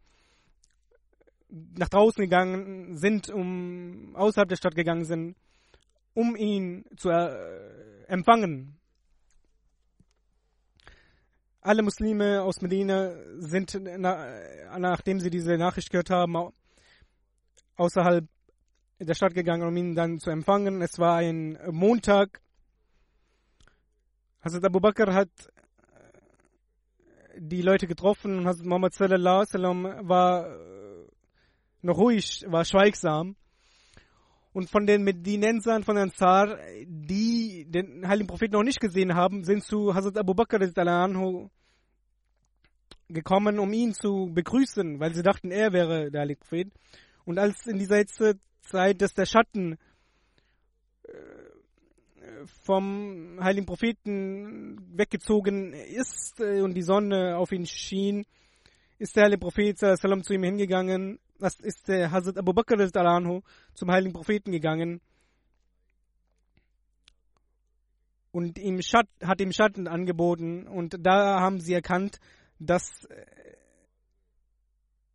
nach 1.49 1.89
draußen 1.89 2.21
gegangen 2.21 2.97
sind, 2.97 3.29
um 3.29 4.15
außerhalb 4.15 4.49
der 4.49 4.57
Stadt 4.57 4.75
gegangen 4.75 5.05
sind, 5.05 5.35
um 6.15 6.35
ihn 6.35 6.85
zu 6.97 7.09
äh, 7.09 8.05
empfangen. 8.07 8.79
Alle 11.61 11.83
Muslime 11.83 12.41
aus 12.41 12.61
Medina 12.61 13.11
sind, 13.37 13.79
na, 13.83 14.39
nachdem 14.77 15.19
sie 15.19 15.29
diese 15.29 15.57
Nachricht 15.57 15.89
gehört 15.91 16.09
haben, 16.09 16.51
außerhalb 17.75 18.27
der 18.99 19.13
Stadt 19.13 19.33
gegangen, 19.33 19.67
um 19.67 19.75
ihn 19.75 19.95
dann 19.95 20.19
zu 20.19 20.29
empfangen. 20.29 20.81
Es 20.81 20.97
war 20.99 21.17
ein 21.17 21.59
Montag. 21.71 22.39
Hazrat 24.41 24.63
Abu 24.63 24.79
Bakr 24.79 25.13
hat 25.13 25.29
die 27.37 27.61
Leute 27.61 27.87
getroffen 27.87 28.37
und 28.37 28.47
Hazrat 28.47 28.65
Muhammad 28.65 28.93
war 28.99 30.55
noch 31.81 31.97
ruhig, 31.97 32.45
war 32.47 32.63
schweigsam. 32.63 33.35
Und 34.55 34.69
von 34.69 34.85
den 34.85 35.03
Medinensern 35.03 35.83
von 35.83 35.97
Ansar, 35.97 36.57
die 36.85 37.65
den 37.67 38.07
heiligen 38.07 38.27
Propheten 38.27 38.53
noch 38.53 38.63
nicht 38.63 38.79
gesehen 38.79 39.13
haben, 39.13 39.43
sind 39.43 39.65
zu 39.65 39.93
Hazrat 39.93 40.17
Abu 40.17 40.33
Bakr 40.33 40.59
gekommen, 43.09 43.59
um 43.59 43.73
ihn 43.73 43.93
zu 43.93 44.31
begrüßen, 44.33 45.01
weil 45.01 45.13
sie 45.13 45.23
dachten, 45.23 45.51
er 45.51 45.73
wäre 45.73 46.09
der 46.09 46.21
heilige 46.21 46.39
Prophet. 46.39 46.71
Und 47.25 47.37
als 47.37 47.67
in 47.67 47.79
dieser 47.79 48.01
Zeit, 48.61 49.01
dass 49.01 49.13
der 49.13 49.25
Schatten 49.25 49.77
äh, 51.03 51.11
vom 52.63 53.37
heiligen 53.41 53.65
Propheten 53.65 54.79
weggezogen 54.97 55.73
ist 55.73 56.39
äh, 56.39 56.61
und 56.61 56.75
die 56.75 56.81
Sonne 56.81 57.35
auf 57.35 57.51
ihn 57.51 57.65
schien, 57.65 58.25
ist 58.99 59.17
der 59.17 59.23
heilige 59.23 59.41
Prophet 59.41 59.77
zu 59.77 60.33
ihm 60.33 60.43
hingegangen. 60.43 61.19
Das 61.39 61.59
ist 61.59 61.87
der 61.87 62.11
Hazrat 62.11 62.37
Abu 62.37 62.53
Bakr 62.53 62.79
al 62.79 62.91
zum 63.73 63.91
heiligen 63.91 64.13
Propheten 64.13 64.51
gegangen? 64.51 65.01
Und 68.31 68.57
ihm 68.57 68.81
Schatt, 68.81 69.07
hat 69.21 69.41
ihm 69.41 69.51
Schatten 69.51 69.87
angeboten. 69.87 70.67
Und 70.67 70.97
da 70.99 71.39
haben 71.39 71.59
sie 71.59 71.73
erkannt, 71.73 72.19
dass 72.59 73.05
äh, 73.05 73.25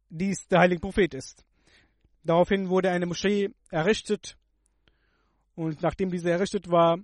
dies 0.08 0.46
der 0.48 0.60
heilige 0.60 0.80
Prophet 0.80 1.14
ist. 1.14 1.44
Daraufhin 2.24 2.68
wurde 2.68 2.90
eine 2.90 3.06
Moschee 3.06 3.50
errichtet. 3.70 4.36
Und 5.54 5.82
nachdem 5.82 6.10
diese 6.10 6.30
errichtet 6.30 6.70
war, 6.70 6.98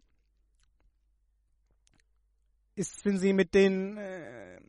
ist, 2.74 3.02
sind 3.02 3.18
sie 3.18 3.32
mit 3.32 3.54
den 3.54 3.96
äh, 3.96 4.60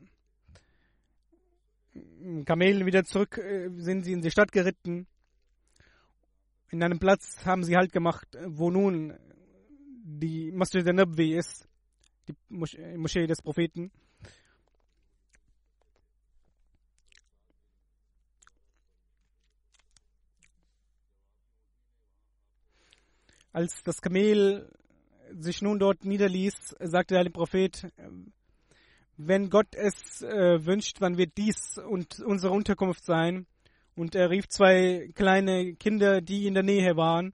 Kamelen 2.45 2.85
wieder 2.85 3.03
zurück, 3.03 3.37
äh, 3.37 3.69
sind 3.77 4.03
sie 4.03 4.13
in 4.13 4.21
die 4.21 4.31
Stadt 4.31 4.51
geritten. 4.51 5.07
In 6.69 6.83
einem 6.83 6.99
Platz 6.99 7.45
haben 7.45 7.63
sie 7.63 7.77
halt 7.77 7.93
gemacht, 7.93 8.27
wo 8.45 8.69
nun 8.69 9.17
die 10.03 10.51
Masjid 10.51 10.85
al-Nabwi 10.85 11.35
ist, 11.37 11.67
die 12.27 12.35
Moschee 12.49 13.27
des 13.27 13.41
Propheten. 13.41 13.91
Als 23.53 23.81
das 23.83 24.01
Kamel 24.01 24.69
sich 25.31 25.61
nun 25.61 25.79
dort 25.79 26.03
niederließ, 26.03 26.75
sagte 26.79 27.15
der 27.15 27.29
Prophet, 27.29 27.91
wenn 29.17 29.49
Gott 29.49 29.73
es 29.75 30.21
äh, 30.21 30.65
wünscht, 30.65 31.01
dann 31.01 31.17
wird 31.17 31.37
dies 31.37 31.77
und 31.79 32.19
unsere 32.19 32.53
Unterkunft 32.53 33.03
sein. 33.03 33.47
Und 33.95 34.13
er 34.13 34.29
rief 34.29 34.47
zwei 34.47 35.09
kleine 35.15 35.73
Kinder, 35.73 36.21
die 36.21 36.45
in 36.45 36.53
der 36.53 36.63
Nähe 36.63 36.95
waren. 36.95 37.33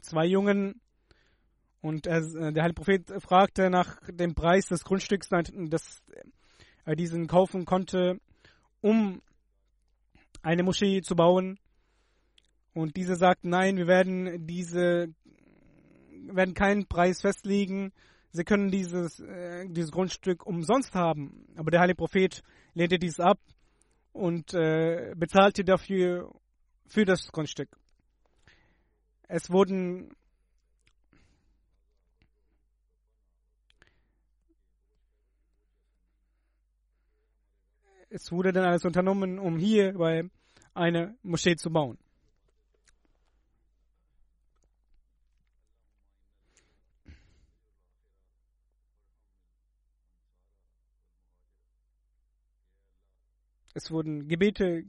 Zwei 0.00 0.24
Jungen. 0.24 0.80
Und 1.82 2.06
er, 2.06 2.18
äh, 2.18 2.52
der 2.52 2.62
Heilige 2.62 2.74
Prophet 2.74 3.12
fragte 3.22 3.68
nach 3.68 4.00
dem 4.08 4.34
Preis 4.34 4.66
des 4.68 4.84
Grundstücks, 4.84 5.28
das 5.28 6.02
er 6.86 6.96
diesen 6.96 7.26
kaufen 7.26 7.66
konnte, 7.66 8.20
um 8.80 9.20
eine 10.42 10.62
Moschee 10.62 11.02
zu 11.02 11.14
bauen. 11.14 11.58
Und 12.76 12.94
diese 12.98 13.16
sagt, 13.16 13.46
nein, 13.46 13.78
wir 13.78 13.86
werden 13.86 14.46
diese 14.46 15.08
werden 16.28 16.52
keinen 16.52 16.86
Preis 16.86 17.22
festlegen. 17.22 17.90
Sie 18.32 18.44
können 18.44 18.70
dieses, 18.70 19.18
äh, 19.18 19.66
dieses 19.66 19.90
Grundstück 19.90 20.44
umsonst 20.44 20.94
haben. 20.94 21.46
Aber 21.56 21.70
der 21.70 21.80
heilige 21.80 21.96
Prophet 21.96 22.42
lehnte 22.74 22.98
dies 22.98 23.18
ab 23.18 23.40
und 24.12 24.52
äh, 24.52 25.14
bezahlte 25.16 25.64
dafür 25.64 26.30
für 26.86 27.06
das 27.06 27.32
Grundstück. 27.32 27.70
Es 29.26 29.50
wurden 29.50 30.10
es 38.10 38.30
wurde 38.30 38.52
dann 38.52 38.66
alles 38.66 38.84
unternommen, 38.84 39.38
um 39.38 39.56
hier 39.56 39.94
bei 39.94 40.28
eine 40.74 41.16
Moschee 41.22 41.56
zu 41.56 41.70
bauen. 41.70 41.96
Es 53.76 53.90
wurden 53.90 54.26
Gebete 54.26 54.84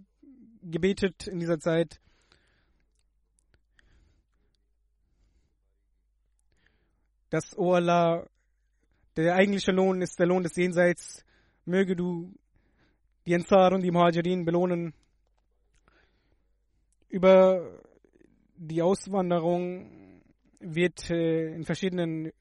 gebetet 0.61 1.27
in 1.27 1.39
dieser 1.39 1.59
Zeit. 1.59 1.99
Das 7.29 7.57
O 7.57 7.77
der 7.81 9.35
eigentliche 9.35 9.73
Lohn 9.73 10.01
ist 10.01 10.17
der 10.17 10.27
Lohn 10.27 10.43
des 10.43 10.55
Jenseits. 10.55 11.25
Möge 11.65 11.97
du 11.97 12.33
die 13.25 13.35
Ansar 13.35 13.73
und 13.73 13.81
die 13.81 13.91
Muhajirin 13.91 14.45
belohnen. 14.45 14.93
Über 17.09 17.81
die 18.55 18.81
Auswanderung 18.81 20.23
wird 20.61 21.09
äh, 21.09 21.53
in 21.53 21.65
verschiedenen 21.65 22.31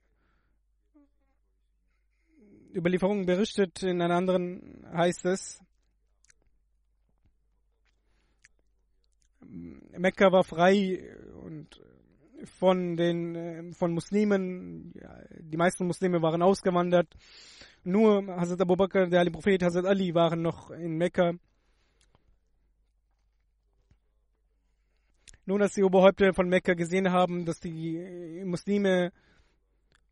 Überlieferungen 2.72 3.26
berichtet. 3.26 3.82
In 3.82 4.00
einer 4.00 4.14
anderen 4.14 4.86
heißt 4.92 5.24
es, 5.24 5.60
Mekka 9.96 10.32
war 10.32 10.44
frei 10.44 11.02
und 11.42 11.80
von 12.44 12.96
den 12.96 13.72
von 13.72 13.92
Muslimen, 13.92 14.92
die 15.40 15.56
meisten 15.56 15.86
Muslime 15.86 16.22
waren 16.22 16.42
ausgewandert. 16.42 17.08
Nur 17.84 18.26
Hazrat 18.26 18.60
Abu 18.60 18.76
Bakr, 18.76 19.06
der 19.06 19.20
Ali 19.20 19.30
Prophet, 19.30 19.62
Hazrat 19.62 19.86
Ali 19.86 20.14
waren 20.14 20.42
noch 20.42 20.70
in 20.70 20.96
Mekka. 20.96 21.34
Nun, 25.48 25.62
als 25.62 25.74
die 25.74 25.84
Oberhäupter 25.84 26.34
von 26.34 26.48
Mekka 26.48 26.74
gesehen 26.74 27.12
haben, 27.12 27.44
dass 27.44 27.60
die 27.60 28.42
Muslime 28.44 29.12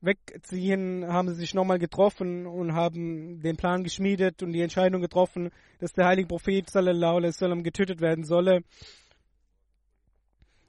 wegziehen, 0.00 1.04
haben 1.08 1.28
sie 1.30 1.34
sich 1.34 1.54
nochmal 1.54 1.78
getroffen 1.78 2.46
und 2.46 2.74
haben 2.74 3.40
den 3.40 3.56
Plan 3.56 3.82
geschmiedet 3.82 4.42
und 4.42 4.52
die 4.52 4.60
Entscheidung 4.60 5.00
getroffen, 5.00 5.50
dass 5.80 5.92
der 5.92 6.06
heilige 6.06 6.28
Prophet 6.28 6.70
sallallahu 6.70 7.16
alaihi 7.16 7.32
wasallam 7.32 7.62
getötet 7.64 8.00
werden 8.00 8.24
solle. 8.24 8.62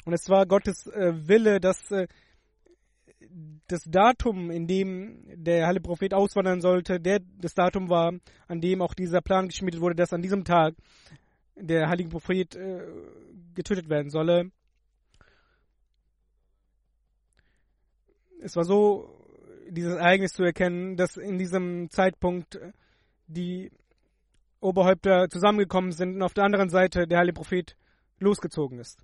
Und 0.06 0.14
es 0.14 0.30
war 0.30 0.46
Gottes 0.46 0.88
äh, 0.88 1.28
Wille, 1.28 1.60
dass 1.60 1.92
äh, 1.92 2.08
das 3.68 3.84
Datum, 3.86 4.52
in 4.52 4.68
dem 4.68 5.24
der 5.44 5.66
heilige 5.66 5.84
Prophet 5.84 6.14
auswandern 6.14 6.62
sollte, 6.62 7.00
der, 7.00 7.20
das 7.40 7.56
Datum 7.56 7.90
war, 7.90 8.14
an 8.48 8.62
dem 8.62 8.82
auch 8.82 8.94
dieser 8.94 9.22
Plan 9.22 9.48
geschmiedet 9.48 9.82
wurde, 9.82 9.96
dass 9.96 10.14
an 10.14 10.22
diesem 10.22 10.44
Tag 10.44 10.76
der 11.56 11.90
heilige 11.90 12.10
Prophet 12.10 12.56
äh, 12.56 12.84
getötet 13.56 13.90
werden 13.90 14.12
solle. 14.12 14.52
Es 18.42 18.56
war 18.56 18.64
so, 18.64 19.10
dieses 19.70 19.96
Ereignis 19.96 20.34
zu 20.34 20.44
erkennen, 20.44 20.98
dass 20.98 21.18
in 21.18 21.40
diesem 21.40 21.90
Zeitpunkt 21.90 22.60
die 23.26 23.72
Oberhäupter 24.60 25.30
zusammengekommen 25.30 25.92
sind 25.92 26.16
und 26.16 26.22
auf 26.22 26.36
der 26.36 26.44
anderen 26.44 26.70
Seite 26.70 27.08
der 27.08 27.18
heilige 27.18 27.36
Prophet 27.36 27.76
losgezogen 28.20 28.78
ist. 28.78 29.04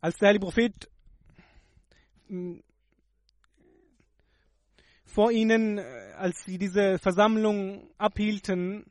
Als 0.00 0.16
der 0.18 0.28
heilige 0.28 0.44
Prophet 0.44 0.90
hm, 2.28 2.62
vor 5.04 5.32
ihnen, 5.32 5.78
äh, 5.78 5.82
als 6.16 6.44
sie 6.44 6.58
diese 6.58 6.98
Versammlung 6.98 7.90
abhielten, 7.98 8.84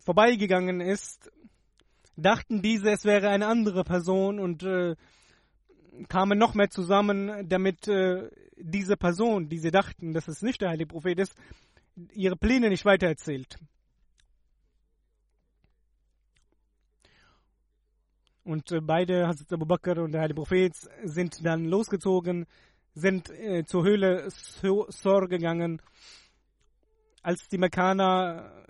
vorbeigegangen 0.00 0.80
ist, 0.80 1.30
dachten 2.16 2.62
diese, 2.62 2.90
es 2.90 3.04
wäre 3.04 3.28
eine 3.28 3.46
andere 3.46 3.84
Person 3.84 4.38
und 4.38 4.62
äh, 4.62 4.96
kamen 6.08 6.38
noch 6.38 6.54
mehr 6.54 6.70
zusammen, 6.70 7.48
damit 7.48 7.88
äh, 7.88 8.30
diese 8.56 8.96
Person, 8.96 9.48
die 9.48 9.58
sie 9.58 9.70
dachten, 9.70 10.12
dass 10.12 10.28
es 10.28 10.42
nicht 10.42 10.60
der 10.60 10.70
heilige 10.70 10.88
Prophet 10.88 11.18
ist, 11.18 11.34
ihre 12.12 12.36
Pläne 12.36 12.70
nicht 12.70 12.84
weitererzählt. 12.84 13.58
Und 18.46 18.70
äh, 18.70 18.80
beide, 18.80 19.26
Hazrat 19.26 19.52
Abu 19.52 19.66
Bakr 19.66 20.00
und 20.00 20.12
der 20.12 20.20
Heilige 20.20 20.36
Prophet, 20.36 20.72
sind 21.02 21.44
dann 21.44 21.64
losgezogen, 21.64 22.46
sind 22.94 23.28
äh, 23.30 23.64
zur 23.64 23.82
Höhle 23.82 24.28
Sor 24.30 25.26
gegangen. 25.26 25.82
Als 27.22 27.48
die 27.48 27.58
Mekkaner 27.58 28.64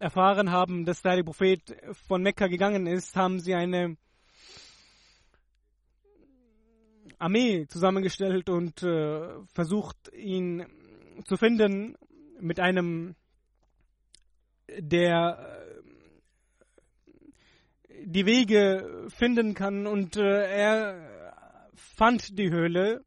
erfahren 0.00 0.50
haben, 0.50 0.84
dass 0.84 1.00
der 1.02 1.12
Heilige 1.12 1.26
Prophet 1.26 1.60
von 2.08 2.20
Mekka 2.20 2.48
gegangen 2.48 2.88
ist, 2.88 3.14
haben 3.14 3.38
sie 3.38 3.54
eine 3.54 3.96
Armee 7.16 7.68
zusammengestellt 7.68 8.50
und 8.50 8.82
äh, 8.82 9.40
versucht, 9.54 10.12
ihn 10.12 10.66
zu 11.26 11.36
finden 11.36 11.96
mit 12.40 12.58
einem 12.58 13.14
der 14.78 15.38
äh, 15.38 15.67
die 18.04 18.26
Wege 18.26 19.08
finden 19.08 19.54
kann 19.54 19.86
und 19.86 20.16
äh, 20.16 20.46
er 20.50 21.40
fand 21.74 22.38
die 22.38 22.50
Höhle. 22.50 23.04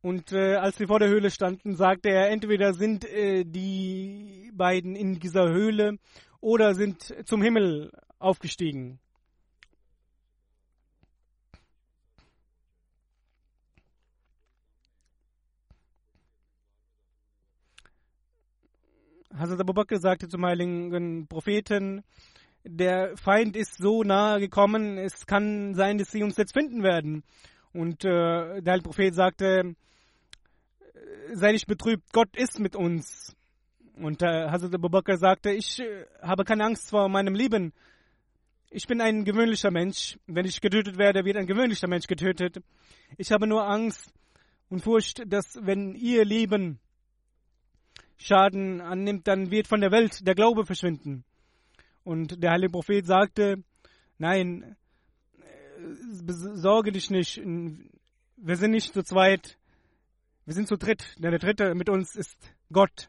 Und 0.00 0.32
äh, 0.32 0.56
als 0.56 0.80
wir 0.80 0.88
vor 0.88 0.98
der 0.98 1.08
Höhle 1.08 1.30
standen, 1.30 1.76
sagte 1.76 2.08
er, 2.08 2.30
entweder 2.30 2.74
sind 2.74 3.04
äh, 3.04 3.44
die 3.44 4.50
beiden 4.54 4.96
in 4.96 5.20
dieser 5.20 5.48
Höhle 5.48 5.98
oder 6.40 6.74
sind 6.74 7.14
zum 7.24 7.40
Himmel 7.40 7.92
aufgestiegen. 8.18 8.98
Hazrat 19.34 19.60
Abu 19.60 19.72
Bakr 19.72 19.98
sagte 19.98 20.28
zum 20.28 20.44
heiligen 20.44 21.26
Propheten, 21.26 22.04
der 22.64 23.16
Feind 23.16 23.56
ist 23.56 23.78
so 23.78 24.02
nahe 24.02 24.40
gekommen, 24.40 24.98
es 24.98 25.26
kann 25.26 25.74
sein, 25.74 25.98
dass 25.98 26.10
sie 26.10 26.22
uns 26.22 26.36
jetzt 26.36 26.52
finden 26.52 26.82
werden. 26.82 27.24
Und 27.72 28.04
äh, 28.04 28.60
der 28.60 28.72
heilige 28.72 28.88
Prophet 28.88 29.14
sagte, 29.14 29.74
sei 31.32 31.52
nicht 31.52 31.66
betrübt, 31.66 32.12
Gott 32.12 32.36
ist 32.36 32.60
mit 32.60 32.76
uns. 32.76 33.34
Und 33.94 34.22
äh, 34.22 34.48
Hazrat 34.48 34.74
Abu 34.74 34.88
Bakr 34.88 35.16
sagte, 35.16 35.50
ich 35.50 35.80
äh, 35.80 36.06
habe 36.20 36.44
keine 36.44 36.64
Angst 36.64 36.90
vor 36.90 37.08
meinem 37.08 37.34
Leben. 37.34 37.72
Ich 38.70 38.86
bin 38.86 39.00
ein 39.00 39.24
gewöhnlicher 39.24 39.70
Mensch. 39.70 40.18
Wenn 40.26 40.46
ich 40.46 40.60
getötet 40.60 40.98
werde, 40.98 41.24
wird 41.24 41.36
ein 41.36 41.46
gewöhnlicher 41.46 41.88
Mensch 41.88 42.06
getötet. 42.06 42.62
Ich 43.18 43.32
habe 43.32 43.46
nur 43.46 43.66
Angst 43.66 44.12
und 44.68 44.82
Furcht, 44.82 45.22
dass 45.26 45.58
wenn 45.60 45.94
ihr 45.94 46.24
Leben 46.24 46.78
Schaden 48.16 48.80
annimmt, 48.80 49.26
dann 49.26 49.50
wird 49.50 49.66
von 49.66 49.80
der 49.80 49.90
Welt 49.90 50.26
der 50.26 50.34
Glaube 50.34 50.64
verschwinden. 50.64 51.24
Und 52.04 52.42
der 52.42 52.50
heilige 52.50 52.72
Prophet 52.72 53.06
sagte, 53.06 53.62
nein, 54.18 54.76
sorge 56.26 56.92
dich 56.92 57.10
nicht, 57.10 57.38
wir 57.38 58.56
sind 58.56 58.70
nicht 58.72 58.92
zu 58.92 59.02
zweit, 59.02 59.58
wir 60.44 60.54
sind 60.54 60.68
zu 60.68 60.76
dritt, 60.76 61.16
denn 61.18 61.30
der 61.30 61.38
dritte 61.38 61.74
mit 61.74 61.88
uns 61.88 62.16
ist 62.16 62.36
Gott. 62.72 63.08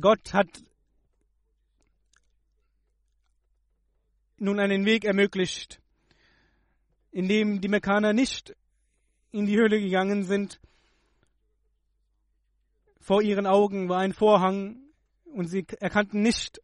Gott 0.00 0.32
hat 0.32 0.48
nun 4.36 4.60
einen 4.60 4.84
Weg 4.84 5.04
ermöglicht, 5.04 5.80
in 7.10 7.28
dem 7.28 7.60
die 7.60 7.68
Mekkaner 7.68 8.12
nicht 8.12 8.54
in 9.32 9.46
die 9.46 9.56
Höhle 9.56 9.80
gegangen 9.80 10.24
sind. 10.24 10.60
Vor 13.08 13.22
ihren 13.22 13.46
Augen 13.46 13.88
war 13.88 14.00
ein 14.00 14.12
Vorhang 14.12 14.82
und 15.24 15.46
sie 15.46 15.66
erkannten 15.80 16.20
nicht, 16.20 16.60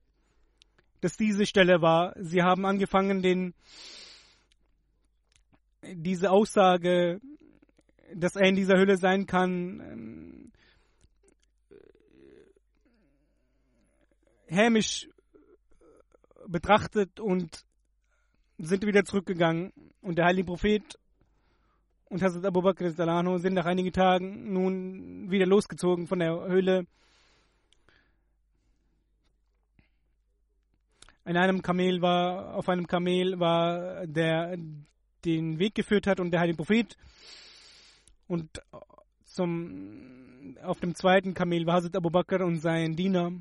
dass 1.01 1.17
diese 1.17 1.47
Stelle 1.47 1.81
war. 1.81 2.13
Sie 2.21 2.43
haben 2.43 2.67
angefangen, 2.67 3.23
den, 3.23 3.55
diese 5.81 6.31
Aussage, 6.31 7.23
dass 8.15 8.37
er 8.37 8.47
in 8.47 8.57
dieser 8.57 8.77
Höhle 8.77 8.99
sein 8.99 9.25
kann, 9.25 9.81
ähm, 9.81 10.53
hämisch 14.47 15.09
betrachtet 16.47 17.21
und 17.21 17.65
sind 18.59 18.85
wieder 18.85 19.07
zurückgegangen. 19.07 19.73
Und 20.03 20.19
der 20.19 20.27
heilige 20.27 20.49
Prophet 20.49 20.99
und 22.09 22.23
Hazrat 22.23 22.45
Abu 22.45 22.63
Bakr 22.63 22.91
sind 22.91 23.55
nach 23.55 23.67
einigen 23.67 23.93
Tagen 23.93 24.53
nun 24.53 25.31
wieder 25.31 25.47
losgezogen 25.47 26.07
von 26.07 26.19
der 26.19 26.47
Höhle. 26.47 26.87
In 31.25 31.37
einem 31.37 31.63
Kamel 31.63 32.03
war, 32.03 32.55
auf 32.55 32.69
einem 32.69 32.87
Kamel 32.87 33.41
war 33.41 34.07
der 34.07 34.57
den 35.25 35.59
Weg 35.59 35.75
geführt 35.75 36.07
hat 36.07 36.21
und 36.21 36.31
der 36.31 36.41
heilige 36.41 36.59
Prophet. 36.59 36.97
Und 38.27 38.63
zum, 39.25 40.57
auf 40.63 40.81
dem 40.81 40.95
zweiten 40.95 41.33
Kamel 41.33 41.67
war 41.67 41.77
Hazrat 41.77 41.97
Abu 41.97 42.11
Bakr 42.11 42.45
und 42.45 42.59
sein 42.59 42.95
Diener. 42.95 43.33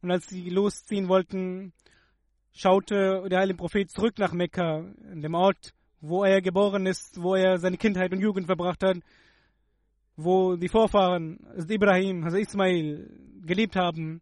Und 0.00 0.10
als 0.10 0.28
sie 0.28 0.48
losziehen 0.48 1.08
wollten, 1.08 1.72
schaute 2.52 3.28
der 3.28 3.40
heilige 3.40 3.58
Prophet 3.58 3.90
zurück 3.90 4.18
nach 4.18 4.32
Mekka, 4.32 4.78
in 5.12 5.20
dem 5.20 5.34
Ort, 5.34 5.74
wo 6.02 6.24
er 6.24 6.42
geboren 6.42 6.84
ist, 6.86 7.22
wo 7.22 7.36
er 7.36 7.58
seine 7.58 7.76
Kindheit 7.76 8.12
und 8.12 8.20
Jugend 8.20 8.46
verbracht 8.46 8.82
hat, 8.82 8.98
wo 10.16 10.56
die 10.56 10.68
Vorfahren, 10.68 11.38
Ibrahim, 11.68 12.24
also 12.24 12.36
Ismail, 12.36 13.08
gelebt 13.46 13.76
haben. 13.76 14.20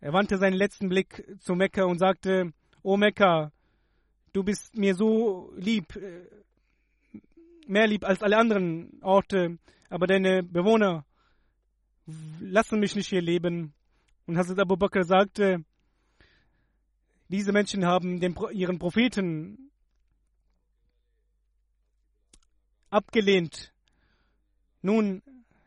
Er 0.00 0.12
wandte 0.12 0.36
seinen 0.36 0.54
letzten 0.54 0.90
Blick 0.90 1.24
zu 1.40 1.54
Mekka 1.54 1.84
und 1.84 1.98
sagte, 1.98 2.52
O 2.82 2.96
Mekka, 2.96 3.52
du 4.34 4.44
bist 4.44 4.76
mir 4.76 4.94
so 4.94 5.52
lieb, 5.56 5.98
mehr 7.66 7.86
lieb 7.86 8.04
als 8.04 8.22
alle 8.22 8.36
anderen 8.36 9.00
Orte, 9.00 9.58
aber 9.88 10.06
deine 10.06 10.42
Bewohner 10.42 11.06
lassen 12.40 12.80
mich 12.80 12.94
nicht 12.96 13.08
hier 13.08 13.22
leben. 13.22 13.72
Und 14.26 14.36
Hazrat 14.36 14.58
Abu 14.58 14.76
Bakr 14.76 15.04
sagte, 15.04 15.64
diese 17.28 17.52
Menschen 17.52 17.86
haben 17.86 18.20
den, 18.20 18.36
ihren 18.52 18.78
Propheten 18.78 19.70
abgelehnt. 22.92 23.72
Nun 24.82 25.22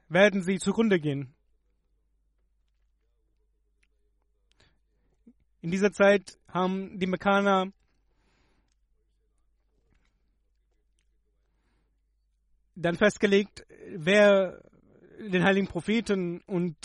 werden 0.07 0.43
sie 0.43 0.59
zugrunde 0.59 0.99
gehen. 0.99 1.33
In 5.61 5.71
dieser 5.71 5.91
Zeit 5.91 6.37
haben 6.47 6.99
die 6.99 7.07
Mekkaner 7.07 7.71
dann 12.75 12.95
festgelegt, 12.95 13.65
wer 13.95 14.61
den 15.19 15.43
heiligen 15.43 15.67
Propheten 15.67 16.41
und 16.41 16.75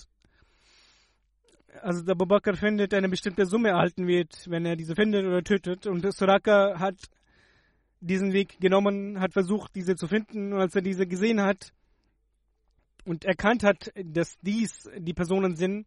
also 1.83 2.03
der 2.03 2.13
Abu 2.13 2.27
Bakr 2.27 2.55
findet, 2.57 2.95
eine 2.95 3.09
bestimmte 3.09 3.47
Summe 3.47 3.71
erhalten 3.71 4.07
wird, 4.07 4.49
wenn 4.49 4.65
er 4.65 4.77
diese 4.77 4.95
findet 4.95 5.27
oder 5.27 5.43
tötet. 5.43 5.87
Und 5.87 6.11
Suraka 6.13 6.79
hat 6.79 6.97
diesen 8.01 8.33
Weg 8.33 8.61
genommen, 8.61 9.21
hat 9.21 9.33
versucht, 9.33 9.75
diese 9.75 9.97
zu 9.97 10.09
finden. 10.09 10.53
Und 10.53 10.61
als 10.61 10.75
er 10.75 10.83
diese 10.83 11.07
gesehen 11.07 11.41
hat 11.41 11.73
und 13.05 13.25
erkannt 13.25 13.63
hat, 13.63 13.93
dass 14.05 14.39
dies 14.41 14.89
die 14.99 15.15
Personen 15.15 15.57
sind, 15.57 15.87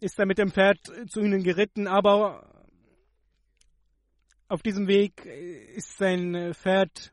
ist 0.00 0.18
er 0.18 0.26
mit 0.26 0.38
dem 0.38 0.50
Pferd 0.50 0.78
zu 1.08 1.20
ihnen 1.20 1.42
geritten. 1.42 1.86
Aber 1.86 2.66
auf 4.48 4.62
diesem 4.62 4.86
Weg 4.86 5.24
ist 5.24 5.98
sein 5.98 6.54
Pferd 6.54 7.12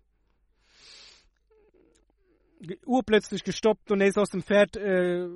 urplötzlich 2.85 3.43
gestoppt 3.43 3.91
und 3.91 4.01
er 4.01 4.07
ist 4.07 4.17
aus 4.17 4.29
dem 4.29 4.43
Pferd 4.43 4.75
äh, 4.77 5.27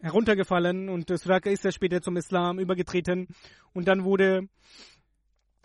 heruntergefallen 0.00 0.88
und 0.88 1.10
Suraka 1.10 1.50
ist 1.50 1.64
ja 1.64 1.72
später 1.72 2.00
zum 2.00 2.16
Islam 2.16 2.58
übergetreten 2.58 3.28
und 3.72 3.88
dann 3.88 4.04
wurde 4.04 4.48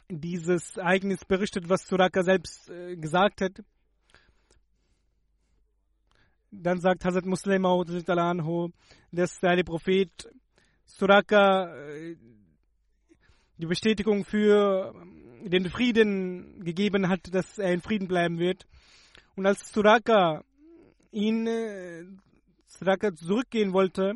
dieses 0.10 0.78
Ereignis 0.78 1.26
berichtet, 1.26 1.70
was 1.70 1.88
Suraka 1.88 2.24
selbst 2.24 2.70
äh, 2.70 2.96
gesagt 2.96 3.42
hat. 3.42 3.64
Dann 6.52 6.80
sagt 6.80 7.04
Hazrat 7.04 7.26
Muslim 7.26 7.66
dass 9.12 9.40
der 9.40 9.64
Prophet 9.64 10.12
Suraka 10.86 11.76
äh, 11.76 12.16
die 13.58 13.66
Bestätigung 13.66 14.26
für 14.26 14.94
den 15.44 15.70
Frieden 15.70 16.64
gegeben 16.64 17.10
hat, 17.10 17.34
dass 17.34 17.58
er 17.58 17.74
in 17.74 17.82
Frieden 17.82 18.08
bleiben 18.08 18.40
wird. 18.40 18.66
Und 19.36 19.46
als 19.46 19.72
Suraka 19.72 20.44
ihn 21.12 21.48
äh, 21.48 22.06
Suraka 22.68 23.14
zurückgehen 23.16 23.74
wollte, 23.74 24.16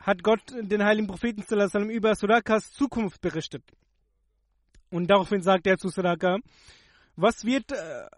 hat 0.00 0.22
Gott 0.22 0.42
den 0.50 0.82
heiligen 0.84 1.06
Propheten 1.06 1.42
über 1.90 2.14
Surakas 2.14 2.72
Zukunft 2.72 3.20
berichtet. 3.20 3.62
Und 4.90 5.08
daraufhin 5.08 5.42
sagt 5.42 5.66
er 5.66 5.78
zu 5.78 5.88
Suraka, 5.88 6.38
was 7.16 7.44
wird 7.44 7.70
äh, 7.72 8.08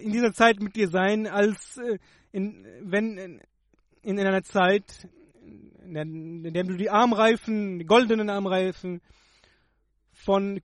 in 0.00 0.12
dieser 0.12 0.32
Zeit 0.32 0.60
mit 0.60 0.76
dir 0.76 0.88
sein, 0.88 1.26
als 1.26 1.76
äh, 1.78 1.98
in, 2.32 2.64
wenn 2.82 3.18
in, 3.18 3.40
in 4.02 4.20
einer 4.20 4.42
Zeit, 4.42 5.08
in 5.42 5.94
der, 5.94 6.02
in 6.02 6.52
der 6.54 6.64
du 6.64 6.76
die 6.76 6.90
Armreifen, 6.90 7.78
die 7.78 7.84
goldenen 7.84 8.30
Armreifen 8.30 9.00
von 10.12 10.60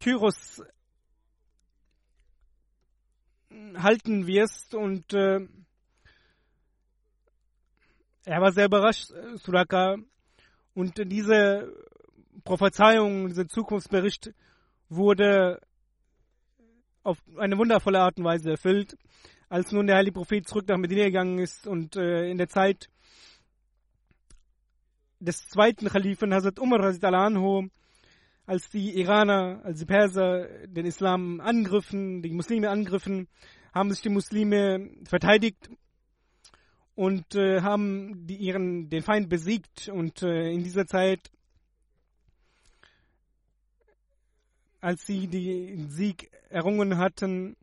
Kyros 0.00 0.62
halten 3.76 4.26
wirst 4.26 4.74
und 4.74 5.12
äh, 5.14 5.46
er 8.28 8.42
war 8.42 8.52
sehr 8.52 8.66
überrascht, 8.66 9.10
äh, 9.10 9.38
Suraka. 9.38 9.96
Und 10.74 10.98
diese 11.10 11.72
Prophezeiung, 12.44 13.28
dieser 13.28 13.48
Zukunftsbericht 13.48 14.32
wurde 14.90 15.60
auf 17.02 17.18
eine 17.38 17.56
wundervolle 17.56 18.00
Art 18.00 18.18
und 18.18 18.24
Weise 18.24 18.50
erfüllt. 18.50 18.96
Als 19.48 19.72
nun 19.72 19.86
der 19.86 19.96
heilige 19.96 20.12
Prophet 20.12 20.46
zurück 20.46 20.68
nach 20.68 20.76
Medina 20.76 21.04
gegangen 21.04 21.38
ist 21.38 21.66
und 21.66 21.96
äh, 21.96 22.28
in 22.30 22.36
der 22.36 22.48
Zeit 22.48 22.90
des 25.20 25.48
zweiten 25.48 25.88
Khalifen 25.88 26.34
Hazrat 26.34 26.60
Umar 26.60 26.80
anhu, 26.82 27.68
als 28.46 28.68
die 28.68 28.98
Iraner, 29.00 29.62
als 29.64 29.78
die 29.78 29.86
Perser 29.86 30.66
den 30.66 30.84
Islam 30.84 31.40
angriffen, 31.40 32.22
die 32.22 32.30
Muslime 32.30 32.68
angriffen, 32.68 33.26
haben 33.74 33.90
sich 33.90 34.02
die 34.02 34.10
Muslime 34.10 34.90
verteidigt 35.04 35.70
und 36.98 37.36
äh, 37.36 37.60
haben 37.60 38.26
die, 38.26 38.34
ihren, 38.34 38.90
den 38.90 39.04
Feind 39.04 39.28
besiegt. 39.28 39.88
Und 39.88 40.20
äh, 40.24 40.50
in 40.50 40.64
dieser 40.64 40.84
Zeit, 40.84 41.30
als 44.80 45.06
sie 45.06 45.28
den 45.28 45.90
Sieg 45.90 46.28
errungen 46.48 46.98
hatten, 46.98 47.56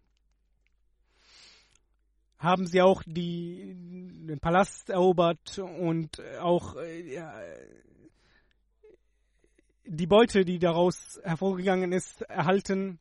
haben 2.37 2.65
sie 2.65 2.81
auch 2.81 3.03
die, 3.05 3.75
den 3.75 4.39
Palast 4.39 4.89
erobert 4.89 5.59
und 5.59 6.21
auch 6.39 6.77
äh, 6.77 7.21
die 9.83 10.07
Beute, 10.07 10.45
die 10.45 10.59
daraus 10.59 11.19
hervorgegangen 11.25 11.91
ist, 11.91 12.21
erhalten. 12.21 12.99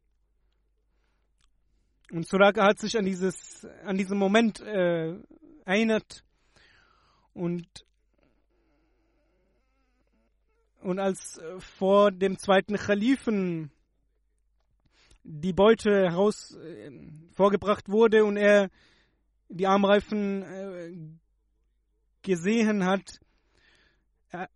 Und 2.10 2.26
Suraka 2.26 2.64
hat 2.64 2.80
sich 2.80 2.98
an 2.98 3.04
dieses, 3.04 3.64
an 3.84 3.96
diesen 3.96 4.18
Moment 4.18 4.58
äh, 4.62 5.16
erinnert. 5.64 6.24
Und 7.32 7.84
und 10.80 10.98
als 10.98 11.38
äh, 11.38 11.60
vor 11.60 12.12
dem 12.12 12.38
zweiten 12.38 12.76
Khalifen 12.76 13.70
die 15.22 15.54
Beute 15.54 15.90
heraus 16.10 16.54
äh, 16.56 16.90
vorgebracht 17.32 17.88
wurde 17.88 18.24
und 18.24 18.36
er 18.36 18.70
die 19.48 19.66
Armreifen 19.66 20.42
äh, 20.42 20.92
gesehen 22.22 22.84
hat, 22.84 23.20
er, 24.30 24.48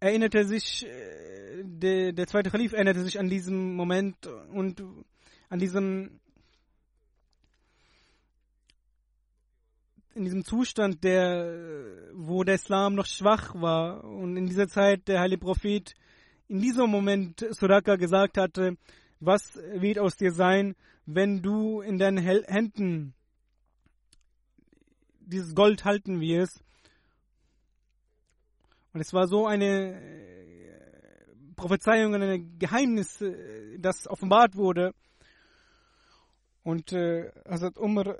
erinnerte 0.00 0.44
sich, 0.46 0.86
äh, 0.86 1.62
der, 1.64 2.12
der 2.12 2.26
zweite 2.26 2.50
Khalif 2.50 2.72
erinnerte 2.72 3.04
sich 3.04 3.18
an 3.18 3.28
diesen 3.28 3.74
Moment 3.74 4.26
und 4.26 4.82
an 5.50 5.58
diesem 5.58 6.20
in 10.18 10.24
diesem 10.24 10.44
Zustand, 10.44 11.04
der, 11.04 12.10
wo 12.12 12.42
der 12.42 12.56
Islam 12.56 12.96
noch 12.96 13.06
schwach 13.06 13.54
war 13.54 14.02
und 14.02 14.36
in 14.36 14.46
dieser 14.46 14.68
Zeit 14.68 15.06
der 15.06 15.20
heilige 15.20 15.40
Prophet 15.40 15.94
in 16.48 16.60
diesem 16.60 16.90
Moment 16.90 17.46
Suraka 17.52 17.96
gesagt 17.96 18.36
hatte, 18.36 18.76
was 19.20 19.56
wird 19.74 19.98
aus 19.98 20.16
dir 20.16 20.32
sein, 20.32 20.74
wenn 21.06 21.40
du 21.40 21.80
in 21.82 21.98
deinen 21.98 22.18
Händen 22.18 23.14
dieses 25.20 25.54
Gold 25.54 25.84
halten 25.84 26.20
wirst. 26.20 26.64
Und 28.92 29.00
es 29.00 29.12
war 29.12 29.28
so 29.28 29.46
eine 29.46 30.00
äh, 30.00 30.78
Prophezeiung, 31.54 32.14
ein 32.14 32.58
Geheimnis, 32.58 33.20
äh, 33.20 33.78
das 33.78 34.08
offenbart 34.08 34.56
wurde. 34.56 34.94
Und 36.68 36.92
äh, 36.92 37.30
Hazrat 37.48 37.78
Umar 37.78 38.18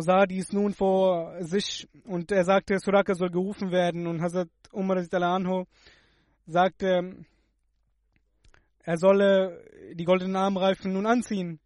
sah 0.00 0.26
dies 0.26 0.52
nun 0.52 0.74
vor 0.74 1.42
sich 1.42 1.88
und 2.04 2.30
er 2.30 2.44
sagte, 2.44 2.78
Suraka 2.78 3.16
soll 3.16 3.30
gerufen 3.30 3.72
werden. 3.72 4.06
Und 4.06 4.22
Hazrat 4.22 4.48
Umar 4.70 5.02
sagte, 6.46 7.16
er 8.84 8.96
solle 8.96 9.64
die 9.92 10.04
goldenen 10.04 10.36
Armreifen 10.36 10.92
nun 10.92 11.04
anziehen. 11.04 11.58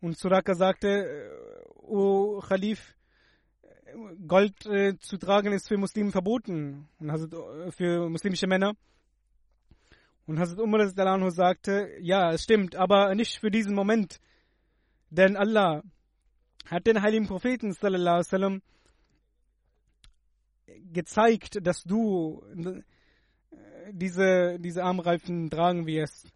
Und 0.00 0.16
Suraka 0.16 0.54
sagte, 0.54 1.28
O 1.74 2.38
Khalif, 2.38 2.94
Gold 4.28 4.64
äh, 4.66 4.96
zu 5.00 5.16
tragen 5.16 5.52
ist 5.52 5.66
für 5.66 5.76
Muslime 5.76 6.12
verboten 6.12 6.86
äh, 7.00 7.72
für 7.72 8.08
muslimische 8.08 8.46
Männer. 8.46 8.74
Und 10.24 10.38
Hazrat 10.38 10.60
Umar 10.60 10.88
sagte, 11.32 11.96
ja, 12.00 12.30
es 12.30 12.44
stimmt, 12.44 12.76
aber 12.76 13.12
nicht 13.16 13.40
für 13.40 13.50
diesen 13.50 13.74
Moment. 13.74 14.20
Denn 15.10 15.36
Allah 15.36 15.82
hat 16.66 16.86
den 16.86 17.00
heiligen 17.00 17.26
Propheten 17.26 17.72
sallam, 17.72 18.62
gezeigt, 20.92 21.66
dass 21.66 21.82
du 21.82 22.42
äh, 22.56 22.82
diese, 23.92 24.58
diese 24.58 24.84
Armreifen 24.84 25.50
tragen 25.50 25.86
wirst. 25.86 26.32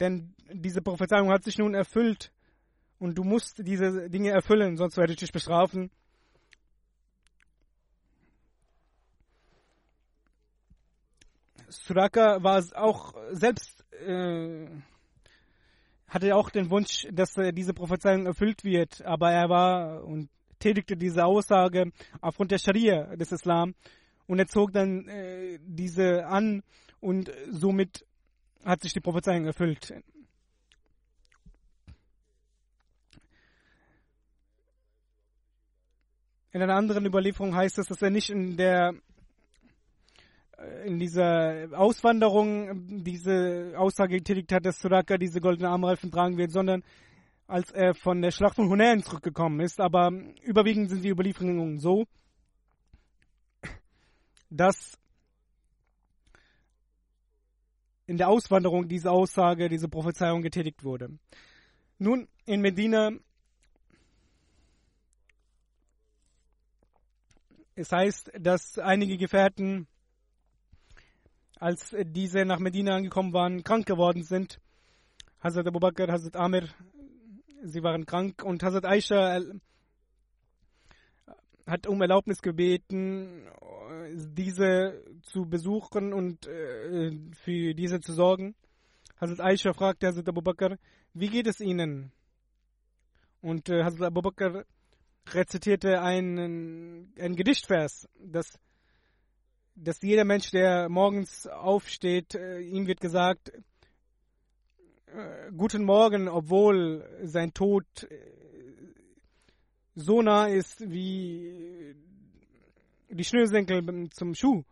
Denn 0.00 0.34
diese 0.52 0.82
Prophezeiung 0.82 1.30
hat 1.30 1.44
sich 1.44 1.58
nun 1.58 1.74
erfüllt 1.74 2.32
und 2.98 3.16
du 3.16 3.24
musst 3.24 3.66
diese 3.66 4.10
Dinge 4.10 4.30
erfüllen, 4.30 4.76
sonst 4.76 4.96
werde 4.96 5.12
ich 5.12 5.18
dich 5.18 5.32
bestrafen. 5.32 5.90
Suraka 11.68 12.42
war 12.42 12.62
auch 12.74 13.14
selbst, 13.30 13.84
äh, 13.92 14.66
hatte 16.12 16.36
auch 16.36 16.50
den 16.50 16.68
Wunsch, 16.70 17.06
dass 17.10 17.34
diese 17.54 17.72
Prophezeiung 17.72 18.26
erfüllt 18.26 18.64
wird, 18.64 19.02
aber 19.04 19.32
er 19.32 19.48
war 19.48 20.04
und 20.04 20.28
tätigte 20.58 20.94
diese 20.96 21.24
Aussage 21.24 21.90
aufgrund 22.20 22.50
der 22.50 22.58
Scharia 22.58 23.16
des 23.16 23.32
Islam 23.32 23.74
und 24.26 24.38
er 24.38 24.46
zog 24.46 24.72
dann 24.72 25.08
äh, 25.08 25.58
diese 25.62 26.26
an 26.26 26.62
und 27.00 27.32
somit 27.50 28.04
hat 28.62 28.82
sich 28.82 28.92
die 28.92 29.00
Prophezeiung 29.00 29.46
erfüllt. 29.46 29.92
In 36.52 36.60
einer 36.60 36.76
anderen 36.76 37.06
Überlieferung 37.06 37.56
heißt 37.56 37.78
es, 37.78 37.86
dass 37.86 38.02
er 38.02 38.10
nicht 38.10 38.28
in 38.28 38.58
der 38.58 38.94
in 40.84 40.98
dieser 40.98 41.68
Auswanderung 41.72 43.02
diese 43.04 43.74
Aussage 43.76 44.16
getätigt 44.18 44.52
hat, 44.52 44.64
dass 44.66 44.80
Suraka 44.80 45.18
diese 45.18 45.40
goldenen 45.40 45.70
Armreifen 45.70 46.10
tragen 46.10 46.36
wird, 46.36 46.52
sondern 46.52 46.82
als 47.46 47.70
er 47.70 47.94
von 47.94 48.22
der 48.22 48.30
Schlacht 48.30 48.56
von 48.56 48.68
Hunayn 48.68 49.02
zurückgekommen 49.02 49.60
ist. 49.60 49.80
Aber 49.80 50.10
überwiegend 50.42 50.90
sind 50.90 51.04
die 51.04 51.10
Überlieferungen 51.10 51.78
so, 51.78 52.06
dass 54.50 54.98
in 58.06 58.16
der 58.16 58.28
Auswanderung 58.28 58.88
diese 58.88 59.10
Aussage, 59.10 59.68
diese 59.68 59.88
Prophezeiung 59.88 60.42
getätigt 60.42 60.84
wurde. 60.84 61.18
Nun, 61.98 62.28
in 62.46 62.60
Medina, 62.60 63.10
es 67.74 67.92
heißt, 67.92 68.32
dass 68.38 68.78
einige 68.78 69.16
Gefährten 69.16 69.86
als 71.62 71.94
diese 72.06 72.44
nach 72.44 72.58
Medina 72.58 72.96
angekommen 72.96 73.32
waren, 73.32 73.62
krank 73.62 73.86
geworden 73.86 74.24
sind. 74.24 74.58
Hazrat 75.40 75.68
Abu 75.68 75.78
Bakr, 75.78 76.10
Hazrat 76.10 76.34
Amir, 76.34 76.68
sie 77.62 77.84
waren 77.84 78.04
krank 78.04 78.42
und 78.42 78.64
Hazrat 78.64 78.84
Aisha 78.84 79.36
äh, 79.36 79.44
hat 81.64 81.86
um 81.86 82.02
Erlaubnis 82.02 82.42
gebeten, 82.42 83.46
diese 84.34 85.04
zu 85.22 85.46
besuchen 85.46 86.12
und 86.12 86.48
äh, 86.48 87.12
für 87.44 87.74
diese 87.74 88.00
zu 88.00 88.12
sorgen. 88.12 88.56
Hazrat 89.20 89.40
Aisha 89.40 89.72
fragte 89.72 90.08
Hazrat 90.08 90.28
Abu 90.28 90.42
Bakr, 90.42 90.78
wie 91.14 91.28
geht 91.28 91.46
es 91.46 91.60
Ihnen? 91.60 92.10
Und 93.40 93.68
äh, 93.68 93.84
Hazrat 93.84 94.08
Abu 94.08 94.20
Bakr 94.20 94.64
rezitierte 95.28 96.02
einen, 96.02 97.14
einen 97.20 97.36
Gedichtvers, 97.36 98.08
das 98.18 98.58
dass 99.74 100.02
jeder 100.02 100.24
Mensch, 100.24 100.50
der 100.50 100.88
morgens 100.88 101.46
aufsteht, 101.46 102.34
äh, 102.34 102.60
ihm 102.60 102.86
wird 102.86 103.00
gesagt, 103.00 103.52
äh, 105.06 105.52
guten 105.56 105.84
Morgen, 105.84 106.28
obwohl 106.28 107.08
sein 107.22 107.52
Tod 107.54 107.84
äh, 108.04 108.18
so 109.94 110.22
nah 110.22 110.46
ist 110.46 110.80
wie 110.90 111.94
die 113.10 113.24
Schnürsenkel 113.24 114.08
zum 114.10 114.34
Schuh, 114.34 114.64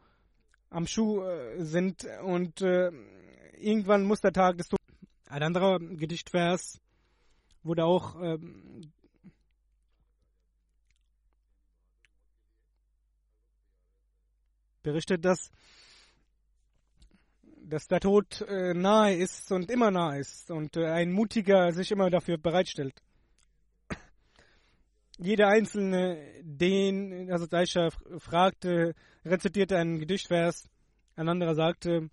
am 0.70 0.86
Schuh 0.86 1.22
sind 1.58 2.06
und 2.24 2.62
irgendwann 2.62 4.04
muss 4.04 4.22
der 4.22 4.32
Tag 4.32 4.56
des 4.56 4.68
Todes. 4.68 4.80
Ein 5.28 5.42
anderer 5.42 5.78
Gedichtvers 5.78 6.80
wurde 7.62 7.84
auch 7.84 8.16
berichtet, 14.82 15.24
dass, 15.24 15.50
dass 17.62 17.86
der 17.86 18.00
Tod 18.00 18.40
äh, 18.42 18.74
nahe 18.74 19.14
ist 19.14 19.50
und 19.52 19.70
immer 19.70 19.90
nahe 19.90 20.20
ist 20.20 20.50
und 20.50 20.76
äh, 20.76 20.86
ein 20.86 21.12
Mutiger 21.12 21.72
sich 21.72 21.90
immer 21.90 22.10
dafür 22.10 22.38
bereitstellt. 22.38 22.94
Jeder 25.18 25.48
Einzelne, 25.48 26.18
den 26.42 27.30
also 27.30 27.46
Aisha 27.50 27.90
fragte, 28.18 28.94
rezitierte 29.24 29.76
einen 29.76 29.98
Gedichtvers, 29.98 30.68
ein 31.14 31.28
anderer 31.28 31.54
sagte, 31.54 32.08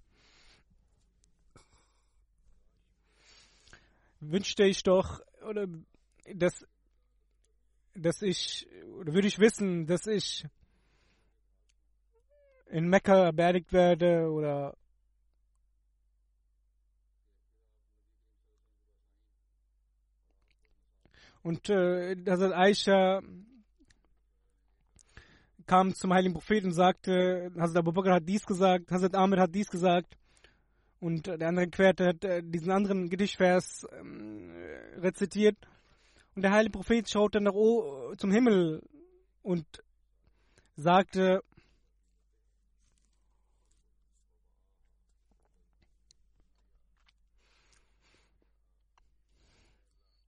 wünschte 4.20 4.66
ich 4.66 4.84
doch, 4.84 5.22
oder 5.48 5.68
dass, 6.34 6.66
dass 7.94 8.22
ich, 8.22 8.68
oder 9.00 9.14
würde 9.14 9.28
ich 9.28 9.40
wissen, 9.40 9.86
dass 9.86 10.06
ich 10.08 10.46
in 12.70 12.90
Mekka 12.90 13.32
beerdigt 13.32 13.72
werde 13.72 14.30
oder 14.32 14.76
und 21.44 21.70
äh, 21.70 22.16
Aisha 22.28 23.22
kam 25.68 25.94
zum 25.94 26.14
heiligen 26.14 26.34
Propheten 26.34 26.68
und 26.68 26.74
sagte, 26.74 27.52
Hazrat 27.58 27.78
Abu 27.78 27.92
Bakr 27.92 28.16
hat 28.16 28.28
dies 28.28 28.46
gesagt, 28.46 28.92
Hazrat 28.92 29.16
Amir 29.16 29.40
hat 29.40 29.54
dies 29.54 29.70
gesagt. 29.70 30.18
Und 31.00 31.28
der 31.28 31.48
andere 31.48 31.68
Querte 31.68 32.08
hat 32.08 32.24
äh, 32.24 32.42
diesen 32.42 32.72
anderen 32.72 33.10
Gedichtvers 33.10 33.86
ähm, 33.92 34.52
rezitiert. 34.98 35.58
Und 36.36 36.42
der 36.42 36.52
heilige 36.52 36.72
Prophet 36.72 37.08
schaute 37.08 37.40
nach 37.42 37.54
o 37.54 38.16
zum 38.18 38.32
Himmel 38.32 38.82
und 39.44 39.66
sagte, 40.76 41.44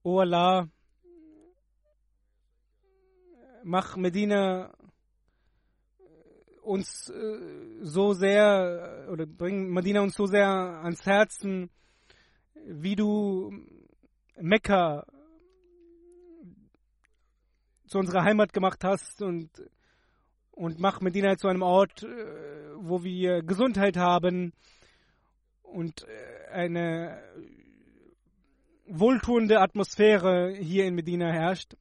O 0.01 0.19
Allah, 0.21 0.69
mach 3.63 3.97
Medina 3.97 4.73
uns 6.61 7.09
äh, 7.09 7.79
so 7.81 8.13
sehr 8.13 9.09
oder 9.11 9.25
bring 9.25 9.69
Medina 9.73 9.99
uns 9.99 10.15
so 10.15 10.25
sehr 10.25 10.47
ans 10.47 11.05
Herzen, 11.05 11.69
wie 12.65 12.95
du 12.95 13.51
Mekka 14.37 15.05
zu 17.87 17.99
unserer 17.99 18.23
Heimat 18.23 18.53
gemacht 18.53 18.85
hast 18.85 19.21
und 19.21 19.49
und 20.51 20.79
mach 20.79 21.01
Medina 21.01 21.35
zu 21.35 21.49
einem 21.49 21.61
Ort, 21.61 22.03
äh, 22.03 22.07
wo 22.77 23.03
wir 23.03 23.43
Gesundheit 23.43 23.97
haben 23.97 24.53
und 25.61 26.07
äh, 26.07 26.51
eine 26.51 27.21
wohltuende 28.89 29.61
Atmosphäre 29.61 30.55
hier 30.55 30.85
in 30.85 30.95
Medina 30.95 31.31
herrscht. 31.31 31.75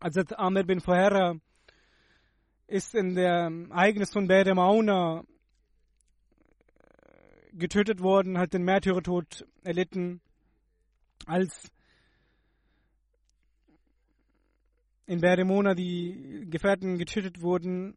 Hazrat 0.00 0.38
Amir 0.38 0.64
bin 0.64 0.80
Fuhera 0.80 1.36
ist 2.66 2.94
in 2.94 3.14
der 3.14 3.50
Ereignis 3.70 4.12
von 4.12 4.26
Bere 4.26 4.54
Mauna 4.54 5.24
getötet 7.52 8.00
worden, 8.00 8.38
hat 8.38 8.52
den 8.52 8.64
Märtyrertod 8.64 9.46
erlitten, 9.62 10.20
als 11.24 11.70
in 15.06 15.20
Beremona 15.20 15.74
die 15.74 16.46
Gefährten 16.50 16.98
getötet 16.98 17.40
wurden 17.40 17.96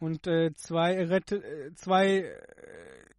und 0.00 0.26
äh, 0.26 0.52
zwei, 0.54 0.94
äh, 0.94 1.74
zwei 1.74 2.18
äh, 2.20 3.11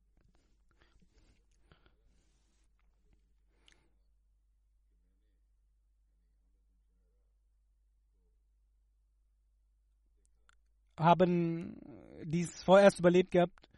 haben 10.97 11.77
dies 12.23 12.63
vorerst 12.63 12.99
überlebt 12.99 13.31
gehabt. 13.31 13.69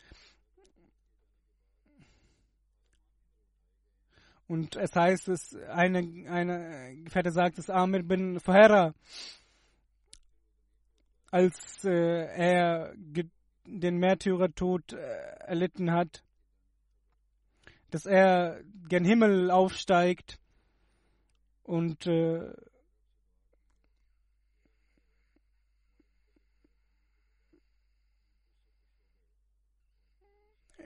Und 4.48 4.76
es 4.76 4.96
heißt, 4.96 5.28
es 5.30 5.56
eine, 5.70 6.00
eine 6.30 6.96
Gefährte 7.04 7.32
sagt, 7.32 7.58
dass 7.58 7.70
Amir 7.70 8.04
bin 8.04 8.40
Fuhera, 8.40 8.94
als 11.32 11.84
äh, 11.84 11.90
er 11.90 12.94
den 13.66 13.98
Märtyrertod 13.98 14.94
äh, 14.94 14.98
erlitten 15.48 15.92
hat, 15.92 16.24
dass 17.90 18.06
er 18.06 18.62
gen 18.88 19.04
Himmel 19.04 19.50
aufsteigt 19.50 20.40
und 21.64 22.06
äh, 22.06 22.54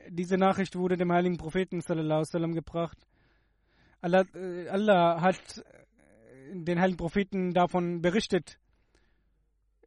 diese 0.09 0.37
Nachricht 0.37 0.75
wurde 0.75 0.97
dem 0.97 1.11
heiligen 1.11 1.37
Propheten 1.37 1.81
sallallahu 1.81 2.23
sallam, 2.23 2.53
gebracht. 2.53 2.97
Allah, 4.01 4.23
äh, 4.33 4.67
Allah 4.69 5.21
hat 5.21 5.57
äh, 5.57 6.53
den 6.53 6.79
heiligen 6.79 6.97
Propheten 6.97 7.53
davon 7.53 8.01
berichtet, 8.01 8.57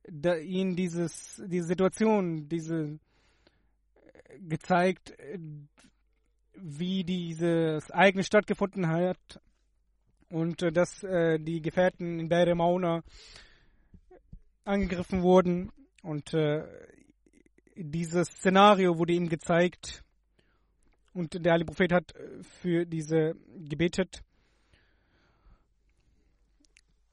da 0.05 0.37
ihn 0.37 0.77
dieses, 0.77 1.43
diese 1.47 1.66
Situation, 1.66 2.49
diese 2.49 2.99
äh, 3.95 4.39
gezeigt, 4.41 5.14
wie 6.55 7.05
dieses 7.05 7.89
Ereignis 7.91 8.27
stattgefunden 8.27 8.87
hat 8.89 9.41
und 10.29 10.62
dass 10.77 11.03
äh, 11.03 11.39
die 11.39 11.61
Gefährten 11.61 12.20
in 12.20 12.29
Beire 12.29 12.55
Mauna 12.55 13.03
angegriffen 14.64 15.23
wurden 15.23 15.70
und 16.03 16.35
äh, 16.35 16.64
dieses 17.77 18.29
Szenario 18.29 18.99
wurde 18.99 19.14
ihm 19.14 19.29
gezeigt 19.29 20.05
und 21.15 21.45
der 21.45 21.53
Ali 21.53 21.65
Prophet 21.65 21.93
hat 21.93 22.15
äh, 22.15 22.43
für 22.43 22.87
diese 22.87 23.35
gebetet. 23.69 24.23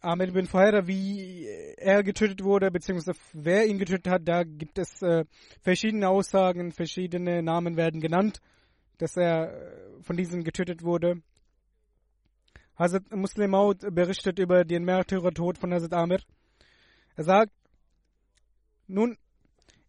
Ahmed 0.01 0.33
bin 0.33 0.47
Fuhaira, 0.47 0.87
wie 0.87 1.45
er 1.75 2.03
getötet 2.03 2.41
wurde, 2.41 2.71
beziehungsweise 2.71 3.19
wer 3.33 3.67
ihn 3.67 3.77
getötet 3.77 4.07
hat, 4.07 4.21
da 4.25 4.43
gibt 4.43 4.77
es 4.77 5.01
äh, 5.01 5.25
verschiedene 5.61 6.07
Aussagen, 6.07 6.71
verschiedene 6.71 7.43
Namen 7.43 7.75
werden 7.75 7.99
genannt, 7.99 8.39
dass 8.97 9.17
er 9.17 9.51
äh, 9.51 10.01
von 10.01 10.15
diesen 10.15 10.45
getötet 10.45 10.83
wurde. 10.83 11.21
Hazrat 12.77 13.11
Muslim 13.11 13.51
Maud 13.51 13.93
berichtet 13.93 14.39
über 14.39 14.63
den 14.63 14.85
Märtyrertod 14.85 15.57
von 15.57 15.73
Hazrat 15.73 15.93
Amir. 15.93 16.21
Er 17.17 17.25
sagt, 17.25 17.51
nun, 18.87 19.17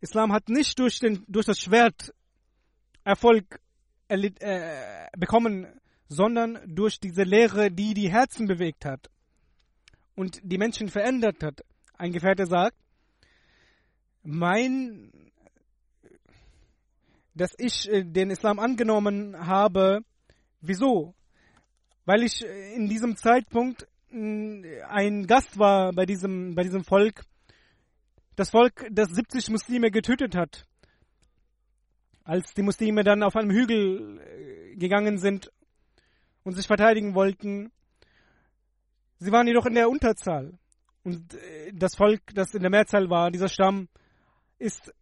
Islam 0.01 0.33
hat 0.33 0.49
nicht 0.49 0.77
durch, 0.81 0.99
den, 0.99 1.25
durch 1.29 1.47
das 1.47 1.61
Schwert 1.61 2.13
Erfolg 3.05 3.61
äh, 4.11 5.09
bekommen, 5.17 5.67
sondern 6.09 6.59
durch 6.67 6.99
diese 6.99 7.23
Lehre, 7.23 7.71
die 7.71 7.95
die 7.95 8.11
Herzen 8.11 8.47
bewegt 8.49 8.85
hat 8.85 9.09
und 10.17 10.41
die 10.43 10.59
Menschen 10.59 10.89
verändert 10.89 11.43
hat. 11.43 11.61
Ein 11.97 12.13
Gefährte 12.13 12.47
sagt, 12.47 12.77
mein, 14.23 15.13
dass 17.35 17.53
ich 17.59 17.89
äh, 17.89 18.05
den 18.05 18.31
Islam 18.31 18.59
angenommen 18.59 19.37
habe, 19.47 20.01
wieso? 20.61 21.15
Weil 22.05 22.25
ich 22.25 22.45
äh, 22.45 22.75
in 22.75 22.89
diesem 22.89 23.17
Zeitpunkt 23.17 23.87
ein 24.13 25.25
Gast 25.29 25.57
war 25.57 25.93
bei 25.93 26.05
diesem, 26.05 26.57
bei 26.57 26.65
diesem 26.65 26.83
Volk, 26.83 27.23
das 28.35 28.51
Volk, 28.51 28.89
das 28.91 29.11
70 29.11 29.51
Muslime 29.51 29.93
getötet 29.93 30.35
hat 30.35 30.67
als 32.31 32.55
die 32.55 32.63
Muslime 32.63 33.03
dann 33.03 33.25
auf 33.25 33.35
einem 33.35 33.51
Hügel 33.51 34.21
äh, 34.21 34.77
gegangen 34.77 35.19
sind 35.19 35.51
und 36.45 36.55
sich 36.55 36.69
verteidigen 36.69 37.17
wollten. 37.17 37.73
Sie 39.19 39.33
waren 39.33 39.49
jedoch 39.49 39.67
in 39.67 39.75
der 39.75 39.91
Unterzahl. 39.91 40.57
Und 41.03 41.35
äh, 41.35 41.73
das 41.73 41.97
Volk, 41.97 42.21
das 42.33 42.55
in 42.55 42.61
der 42.63 42.71
Mehrzahl 42.71 43.11
war, 43.11 43.33
dieser 43.33 43.49
Stamm, 43.49 43.89
ist 44.61 44.95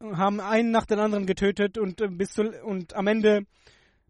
haben 0.00 0.40
einen 0.40 0.70
nach 0.70 0.86
dem 0.86 0.98
anderen 0.98 1.26
getötet 1.26 1.76
und 1.76 2.00
äh, 2.00 2.08
bis 2.08 2.30
zu, 2.30 2.42
und 2.64 2.96
am 2.96 3.06
Ende 3.06 3.44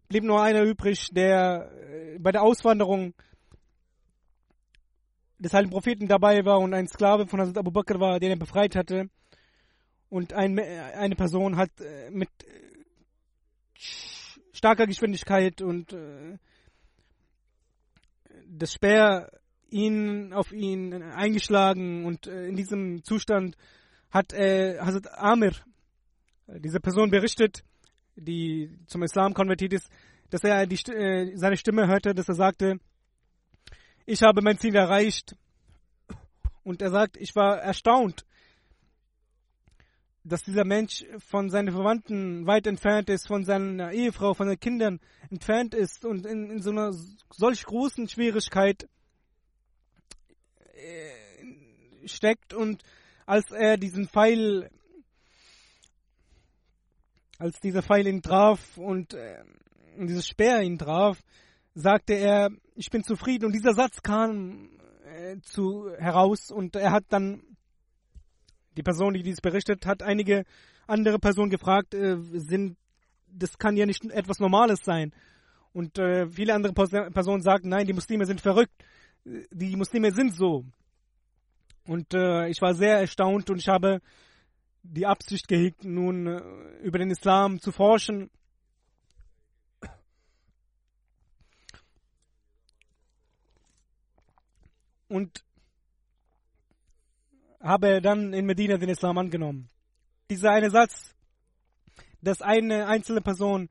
blieb 0.07 0.23
nur 0.23 0.41
einer 0.41 0.63
übrig, 0.63 1.09
der 1.11 1.71
bei 2.19 2.31
der 2.31 2.41
Auswanderung 2.41 3.13
des 5.39 5.53
heiligen 5.53 5.71
Propheten 5.71 6.07
dabei 6.07 6.45
war 6.45 6.59
und 6.59 6.73
ein 6.73 6.87
Sklave 6.87 7.27
von 7.27 7.41
Hazrat 7.41 7.57
Abu 7.57 7.71
Bakr 7.71 7.99
war, 7.99 8.21
den 8.21 8.31
er 8.31 8.37
befreit 8.37 8.77
hatte 8.77 9.09
und 10.09 10.33
ein, 10.33 10.59
eine 10.59 11.15
Person 11.15 11.57
hat 11.57 11.71
äh, 11.79 12.09
mit 12.11 12.29
äh, 12.43 12.83
starker 14.53 14.87
Geschwindigkeit 14.87 15.61
und 15.61 15.93
äh, 15.93 16.37
das 18.47 18.73
Speer 18.73 19.31
ihn 19.69 20.31
auf 20.33 20.51
ihn 20.51 20.93
eingeschlagen 20.93 22.05
und 22.05 22.27
in 22.27 22.55
diesem 22.55 23.03
Zustand 23.03 23.57
hat 24.11 24.31
äh, 24.33 24.79
Hazrat 24.79 25.11
Amir, 25.17 25.53
diese 26.47 26.79
Person 26.79 27.09
berichtet, 27.09 27.63
die 28.15 28.71
zum 28.87 29.03
Islam 29.03 29.33
konvertiert 29.33 29.73
ist, 29.73 29.89
dass 30.29 30.43
er 30.43 30.65
die, 30.65 30.75
äh, 30.91 31.35
seine 31.35 31.57
Stimme 31.57 31.87
hörte, 31.87 32.13
dass 32.13 32.29
er 32.29 32.35
sagte, 32.35 32.79
ich 34.05 34.21
habe 34.21 34.41
mein 34.41 34.57
Ziel 34.57 34.75
erreicht. 34.75 35.35
Und 36.63 36.81
er 36.81 36.91
sagt, 36.91 37.17
ich 37.17 37.35
war 37.35 37.57
erstaunt, 37.57 38.25
dass 40.25 40.41
dieser 40.41 40.65
Mensch 40.65 41.05
von 41.19 41.49
seinen 41.49 41.71
Verwandten 41.71 42.47
weit 42.47 42.65
entfernt 42.67 43.09
ist, 43.09 43.27
von 43.27 43.45
seiner 43.45 43.91
Ehefrau, 43.91 44.33
von 44.33 44.47
seinen 44.47 44.59
Kindern 44.59 44.99
entfernt 45.29 45.73
ist 45.73 46.03
und 46.03 46.25
in, 46.25 46.49
in 46.49 46.61
so 46.61 46.71
einer 46.71 46.91
solch 47.29 47.63
großen 47.63 48.09
Schwierigkeit 48.09 48.89
äh, 50.73 52.07
steckt 52.07 52.53
und 52.53 52.81
als 53.25 53.51
er 53.51 53.77
diesen 53.77 54.07
Pfeil, 54.07 54.69
als 57.37 57.59
dieser 57.59 57.83
Pfeil 57.83 58.07
ihn 58.07 58.21
traf 58.21 58.77
und 58.77 59.13
äh, 59.13 59.43
dieses 59.97 60.27
Speer 60.27 60.61
ihn 60.61 60.77
traf, 60.77 61.21
sagte 61.73 62.13
er, 62.13 62.49
ich 62.75 62.89
bin 62.89 63.03
zufrieden. 63.03 63.45
Und 63.45 63.53
dieser 63.53 63.73
Satz 63.73 64.01
kam 64.01 64.69
äh, 65.05 65.37
zu, 65.41 65.91
heraus 65.97 66.51
und 66.51 66.75
er 66.75 66.91
hat 66.91 67.05
dann, 67.09 67.41
die 68.75 68.83
Person, 68.83 69.13
die 69.13 69.23
dies 69.23 69.41
berichtet, 69.41 69.85
hat 69.85 70.03
einige 70.03 70.45
andere 70.87 71.19
Personen 71.19 71.49
gefragt, 71.49 71.93
äh, 71.93 72.17
sind, 72.19 72.77
das 73.27 73.57
kann 73.57 73.77
ja 73.77 73.85
nicht 73.85 74.05
etwas 74.05 74.39
Normales 74.39 74.79
sein. 74.83 75.13
Und 75.73 75.97
äh, 75.97 76.27
viele 76.29 76.53
andere 76.53 76.73
Personen 76.73 77.41
sagten, 77.41 77.69
nein, 77.69 77.85
die 77.85 77.93
Muslime 77.93 78.25
sind 78.25 78.39
verrückt. 78.39 78.73
Die 79.25 79.75
Muslime 79.75 80.11
sind 80.11 80.33
so. 80.33 80.63
Und 81.87 82.13
äh, 82.13 82.47
ich 82.47 82.61
war 82.61 82.73
sehr 82.73 82.99
erstaunt 82.99 83.49
und 83.49 83.57
ich 83.57 83.67
habe 83.67 84.01
die 84.83 85.05
Absicht 85.05 85.47
gehegt, 85.47 85.83
nun 85.83 86.27
äh, 86.27 86.41
über 86.81 86.99
den 86.99 87.11
Islam 87.11 87.59
zu 87.59 87.71
forschen 87.71 88.29
und 95.07 95.44
habe 97.65 98.01
dann 98.01 98.31
in 98.33 98.45
Medina 98.45 98.77
den 98.77 98.89
Islam 98.89 99.17
angenommen. 99.17 99.67
Dieser 100.29 100.51
eine 100.51 100.69
Satz, 100.69 101.15
dass 102.21 102.41
eine 102.41 102.87
einzelne 102.87 103.21
Person 103.21 103.69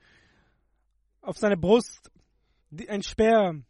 auf 1.22 1.38
seine 1.38 1.57
Brust 1.57 2.11
ein 2.88 3.03
Speer, 3.03 3.62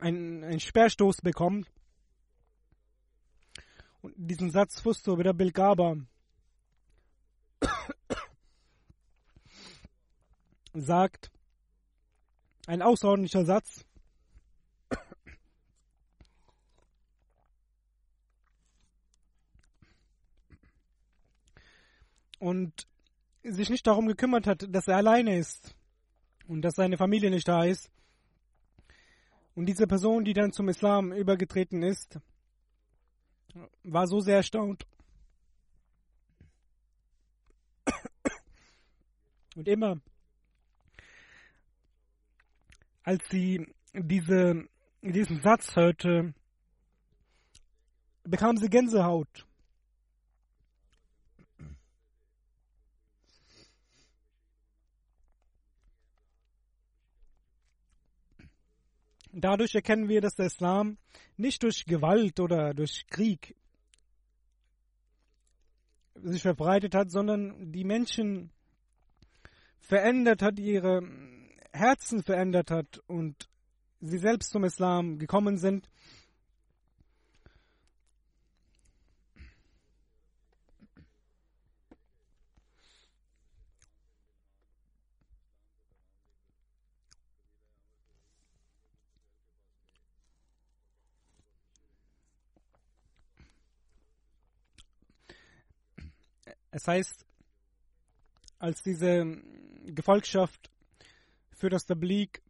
ein, 0.00 0.44
ein 0.44 0.60
Speerstoß 0.60 1.18
bekommt. 1.22 1.70
Und 4.00 4.14
diesen 4.16 4.50
Satz 4.50 4.80
Fusto 4.80 5.16
wieder 5.18 5.32
Bilgaba 5.32 5.94
sagt, 10.74 11.30
ein 12.66 12.82
außerordentlicher 12.82 13.44
Satz, 13.44 13.84
und 22.42 22.88
sich 23.44 23.70
nicht 23.70 23.86
darum 23.86 24.08
gekümmert 24.08 24.48
hat, 24.48 24.66
dass 24.68 24.88
er 24.88 24.96
alleine 24.96 25.38
ist 25.38 25.76
und 26.48 26.62
dass 26.62 26.74
seine 26.74 26.98
Familie 26.98 27.30
nicht 27.30 27.46
da 27.46 27.64
ist. 27.64 27.88
Und 29.54 29.66
diese 29.66 29.86
Person, 29.86 30.24
die 30.24 30.32
dann 30.32 30.52
zum 30.52 30.68
Islam 30.68 31.12
übergetreten 31.12 31.84
ist, 31.84 32.18
war 33.84 34.08
so 34.08 34.18
sehr 34.18 34.38
erstaunt. 34.38 34.84
Und 39.54 39.68
immer, 39.68 40.00
als 43.04 43.22
sie 43.28 43.72
diese, 43.92 44.64
diesen 45.00 45.42
Satz 45.42 45.76
hörte, 45.76 46.34
bekam 48.24 48.56
sie 48.56 48.68
Gänsehaut. 48.68 49.46
Dadurch 59.32 59.74
erkennen 59.74 60.08
wir, 60.08 60.20
dass 60.20 60.34
der 60.34 60.46
Islam 60.46 60.98
nicht 61.36 61.62
durch 61.62 61.86
Gewalt 61.86 62.38
oder 62.38 62.74
durch 62.74 63.06
Krieg 63.08 63.56
sich 66.14 66.42
verbreitet 66.42 66.94
hat, 66.94 67.10
sondern 67.10 67.72
die 67.72 67.84
Menschen 67.84 68.50
verändert 69.80 70.42
hat, 70.42 70.58
ihre 70.58 71.02
Herzen 71.72 72.22
verändert 72.22 72.70
hat 72.70 72.98
und 73.06 73.48
sie 74.00 74.18
selbst 74.18 74.50
zum 74.50 74.64
Islam 74.64 75.18
gekommen 75.18 75.56
sind 75.56 75.88
Es 96.72 96.88
heißt, 96.88 97.26
als 98.58 98.82
diese 98.82 99.26
Gefolgschaft 99.84 100.70
für 101.50 101.68
das 101.68 101.84
Tablik 101.84 102.42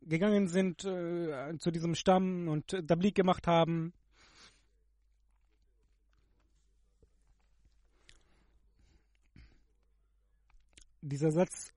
gegangen 0.00 0.48
sind 0.48 0.84
äh, 0.84 1.58
zu 1.58 1.70
diesem 1.70 1.94
Stamm 1.94 2.48
und 2.48 2.68
Tablik 2.68 3.14
gemacht 3.14 3.46
haben, 3.46 3.92
dieser 11.02 11.32
Satz 11.32 11.74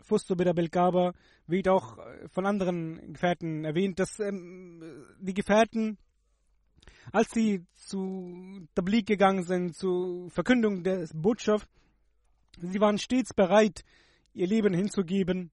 Fusto 0.00 0.34
Bida 0.34 0.52
Belkaba 0.52 1.14
wird 1.46 1.68
auch 1.68 1.98
von 2.30 2.46
anderen 2.46 3.12
Gefährten 3.12 3.64
erwähnt, 3.64 4.00
dass 4.00 4.18
ähm, 4.18 5.06
die 5.20 5.34
Gefährten 5.34 5.98
als 7.10 7.30
sie 7.30 7.64
zu 7.74 8.66
Tablik 8.74 9.06
gegangen 9.06 9.42
sind, 9.42 9.74
zur 9.74 10.30
Verkündung 10.30 10.84
der 10.84 11.08
Botschaft, 11.14 11.68
sie 12.58 12.80
waren 12.80 12.98
stets 12.98 13.34
bereit, 13.34 13.84
ihr 14.34 14.46
Leben 14.46 14.74
hinzugeben. 14.74 15.50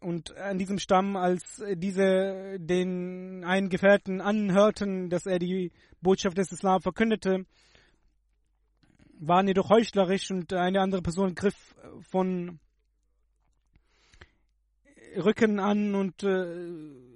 Und 0.00 0.34
an 0.36 0.58
diesem 0.58 0.78
Stamm, 0.78 1.16
als 1.16 1.62
diese 1.74 2.58
den 2.58 3.44
einen 3.44 3.68
Gefährten 3.68 4.20
anhörten, 4.20 5.10
dass 5.10 5.26
er 5.26 5.38
die 5.38 5.72
Botschaft 6.00 6.38
des 6.38 6.52
Islam 6.52 6.80
verkündete, 6.80 7.44
waren 9.20 9.46
jedoch 9.46 9.68
heuchlerisch 9.68 10.30
und 10.30 10.52
eine 10.52 10.80
andere 10.80 11.02
Person 11.02 11.34
griff 11.34 11.76
von 12.00 12.58
Rücken 15.16 15.60
an 15.60 15.94
und 15.94 16.22
äh, 16.22 17.11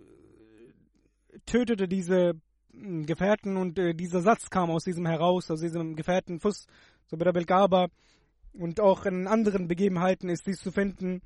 tötete 1.47 1.89
diese 1.89 2.35
hm, 2.73 3.07
Gefährten 3.07 3.57
und 3.57 3.79
äh, 3.79 3.95
dieser 3.95 4.21
Satz 4.21 4.51
kam 4.51 4.71
aus 4.71 4.85
diesem 4.85 5.07
heraus, 5.07 5.51
aus 5.51 5.61
diesem 5.61 5.97
Gefährten 5.97 6.41
Fuss, 6.41 6.67
so 7.07 7.17
bei 7.17 7.25
der 7.25 7.33
Belgaba. 7.33 7.89
Und 8.53 8.81
auch 8.81 9.05
in 9.05 9.27
anderen 9.27 9.69
Begebenheiten 9.69 10.31
ist 10.31 10.47
dies 10.47 10.61
zu 10.61 10.73
finden. 10.73 11.21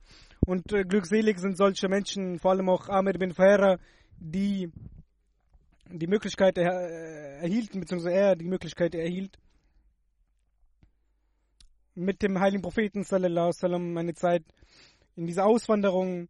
Und 0.46 0.72
äh, 0.72 0.84
glückselig 0.84 1.38
sind 1.38 1.56
solche 1.56 1.88
Menschen, 1.88 2.38
vor 2.38 2.52
allem 2.52 2.68
auch 2.68 2.88
Ahmed 2.88 3.18
bin 3.18 3.32
Fahera, 3.34 3.78
die 4.18 4.70
die 5.92 6.06
Möglichkeit 6.06 6.56
er, 6.58 6.72
äh, 6.72 7.38
erhielten, 7.42 7.80
beziehungsweise 7.80 8.14
er 8.14 8.36
die 8.36 8.44
Möglichkeit 8.44 8.94
erhielt, 8.94 9.38
mit 11.94 12.22
dem 12.22 12.38
heiligen 12.38 12.62
Propheten 12.62 13.02
sallallahu 13.02 13.52
sallam 13.52 13.96
eine 13.96 14.14
Zeit 14.14 14.44
in 15.16 15.26
dieser 15.26 15.46
Auswanderung 15.46 16.28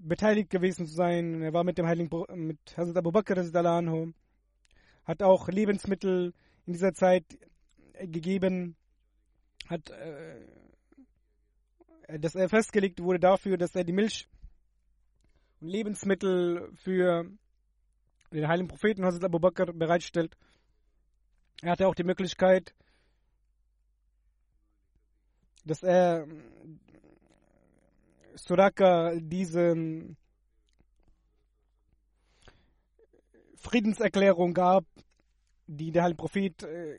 beteiligt 0.00 0.50
gewesen 0.50 0.86
zu 0.86 0.94
sein. 0.94 1.42
Er 1.42 1.52
war 1.52 1.64
mit 1.64 1.78
dem 1.78 1.86
Heiligen 1.86 2.10
mit 2.34 2.58
Hazrat 2.76 2.96
Abu 2.96 3.12
Bakr 3.12 3.38
anhu, 3.38 4.12
hat 5.04 5.22
auch 5.22 5.48
Lebensmittel 5.48 6.32
in 6.66 6.72
dieser 6.72 6.92
Zeit 6.94 7.24
gegeben, 8.00 8.76
hat 9.66 9.90
äh, 9.90 10.40
dass 12.18 12.34
er 12.34 12.48
festgelegt 12.48 13.00
wurde 13.00 13.20
dafür, 13.20 13.58
dass 13.58 13.74
er 13.74 13.84
die 13.84 13.92
Milch 13.92 14.28
und 15.60 15.68
Lebensmittel 15.68 16.70
für 16.74 17.30
den 18.32 18.48
heiligen 18.48 18.68
Propheten 18.68 19.04
Hazrat 19.04 19.24
Abu 19.24 19.38
Bakr 19.38 19.72
bereitstellt. 19.72 20.36
Er 21.60 21.72
hatte 21.72 21.88
auch 21.88 21.94
die 21.94 22.04
Möglichkeit, 22.04 22.74
dass 25.64 25.82
er 25.82 26.26
Suraka 28.38 29.14
diese 29.20 29.74
Friedenserklärung 33.56 34.54
gab, 34.54 34.84
die 35.66 35.90
der 35.90 36.04
Heilige 36.04 36.18
Prophet 36.18 36.62
äh, 36.62 36.98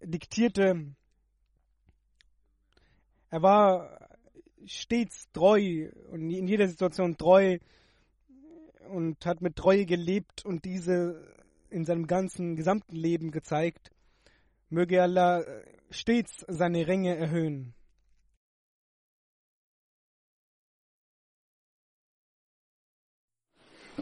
diktierte. 0.00 0.94
Er 3.30 3.42
war 3.42 4.08
stets 4.66 5.30
treu 5.32 5.90
und 6.10 6.30
in 6.30 6.46
jeder 6.46 6.68
Situation 6.68 7.16
treu 7.16 7.58
und 8.90 9.24
hat 9.24 9.40
mit 9.40 9.56
Treue 9.56 9.86
gelebt 9.86 10.44
und 10.44 10.64
diese 10.64 11.32
in 11.70 11.84
seinem 11.84 12.06
ganzen 12.06 12.56
gesamten 12.56 12.96
Leben 12.96 13.30
gezeigt. 13.30 13.90
Möge 14.68 15.02
Allah 15.02 15.44
stets 15.90 16.44
seine 16.48 16.86
Ränge 16.86 17.16
erhöhen. 17.16 17.74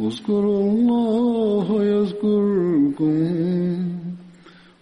اذكروا 0.00 0.70
الله 0.72 1.84
يذكركم 1.84 3.18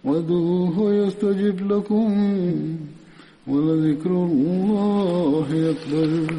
وادعوه 0.05 0.95
يستجب 0.95 1.73
لكم 1.73 2.11
ولذكر 3.47 4.11
الله 4.11 5.49
أكبر 5.71 6.35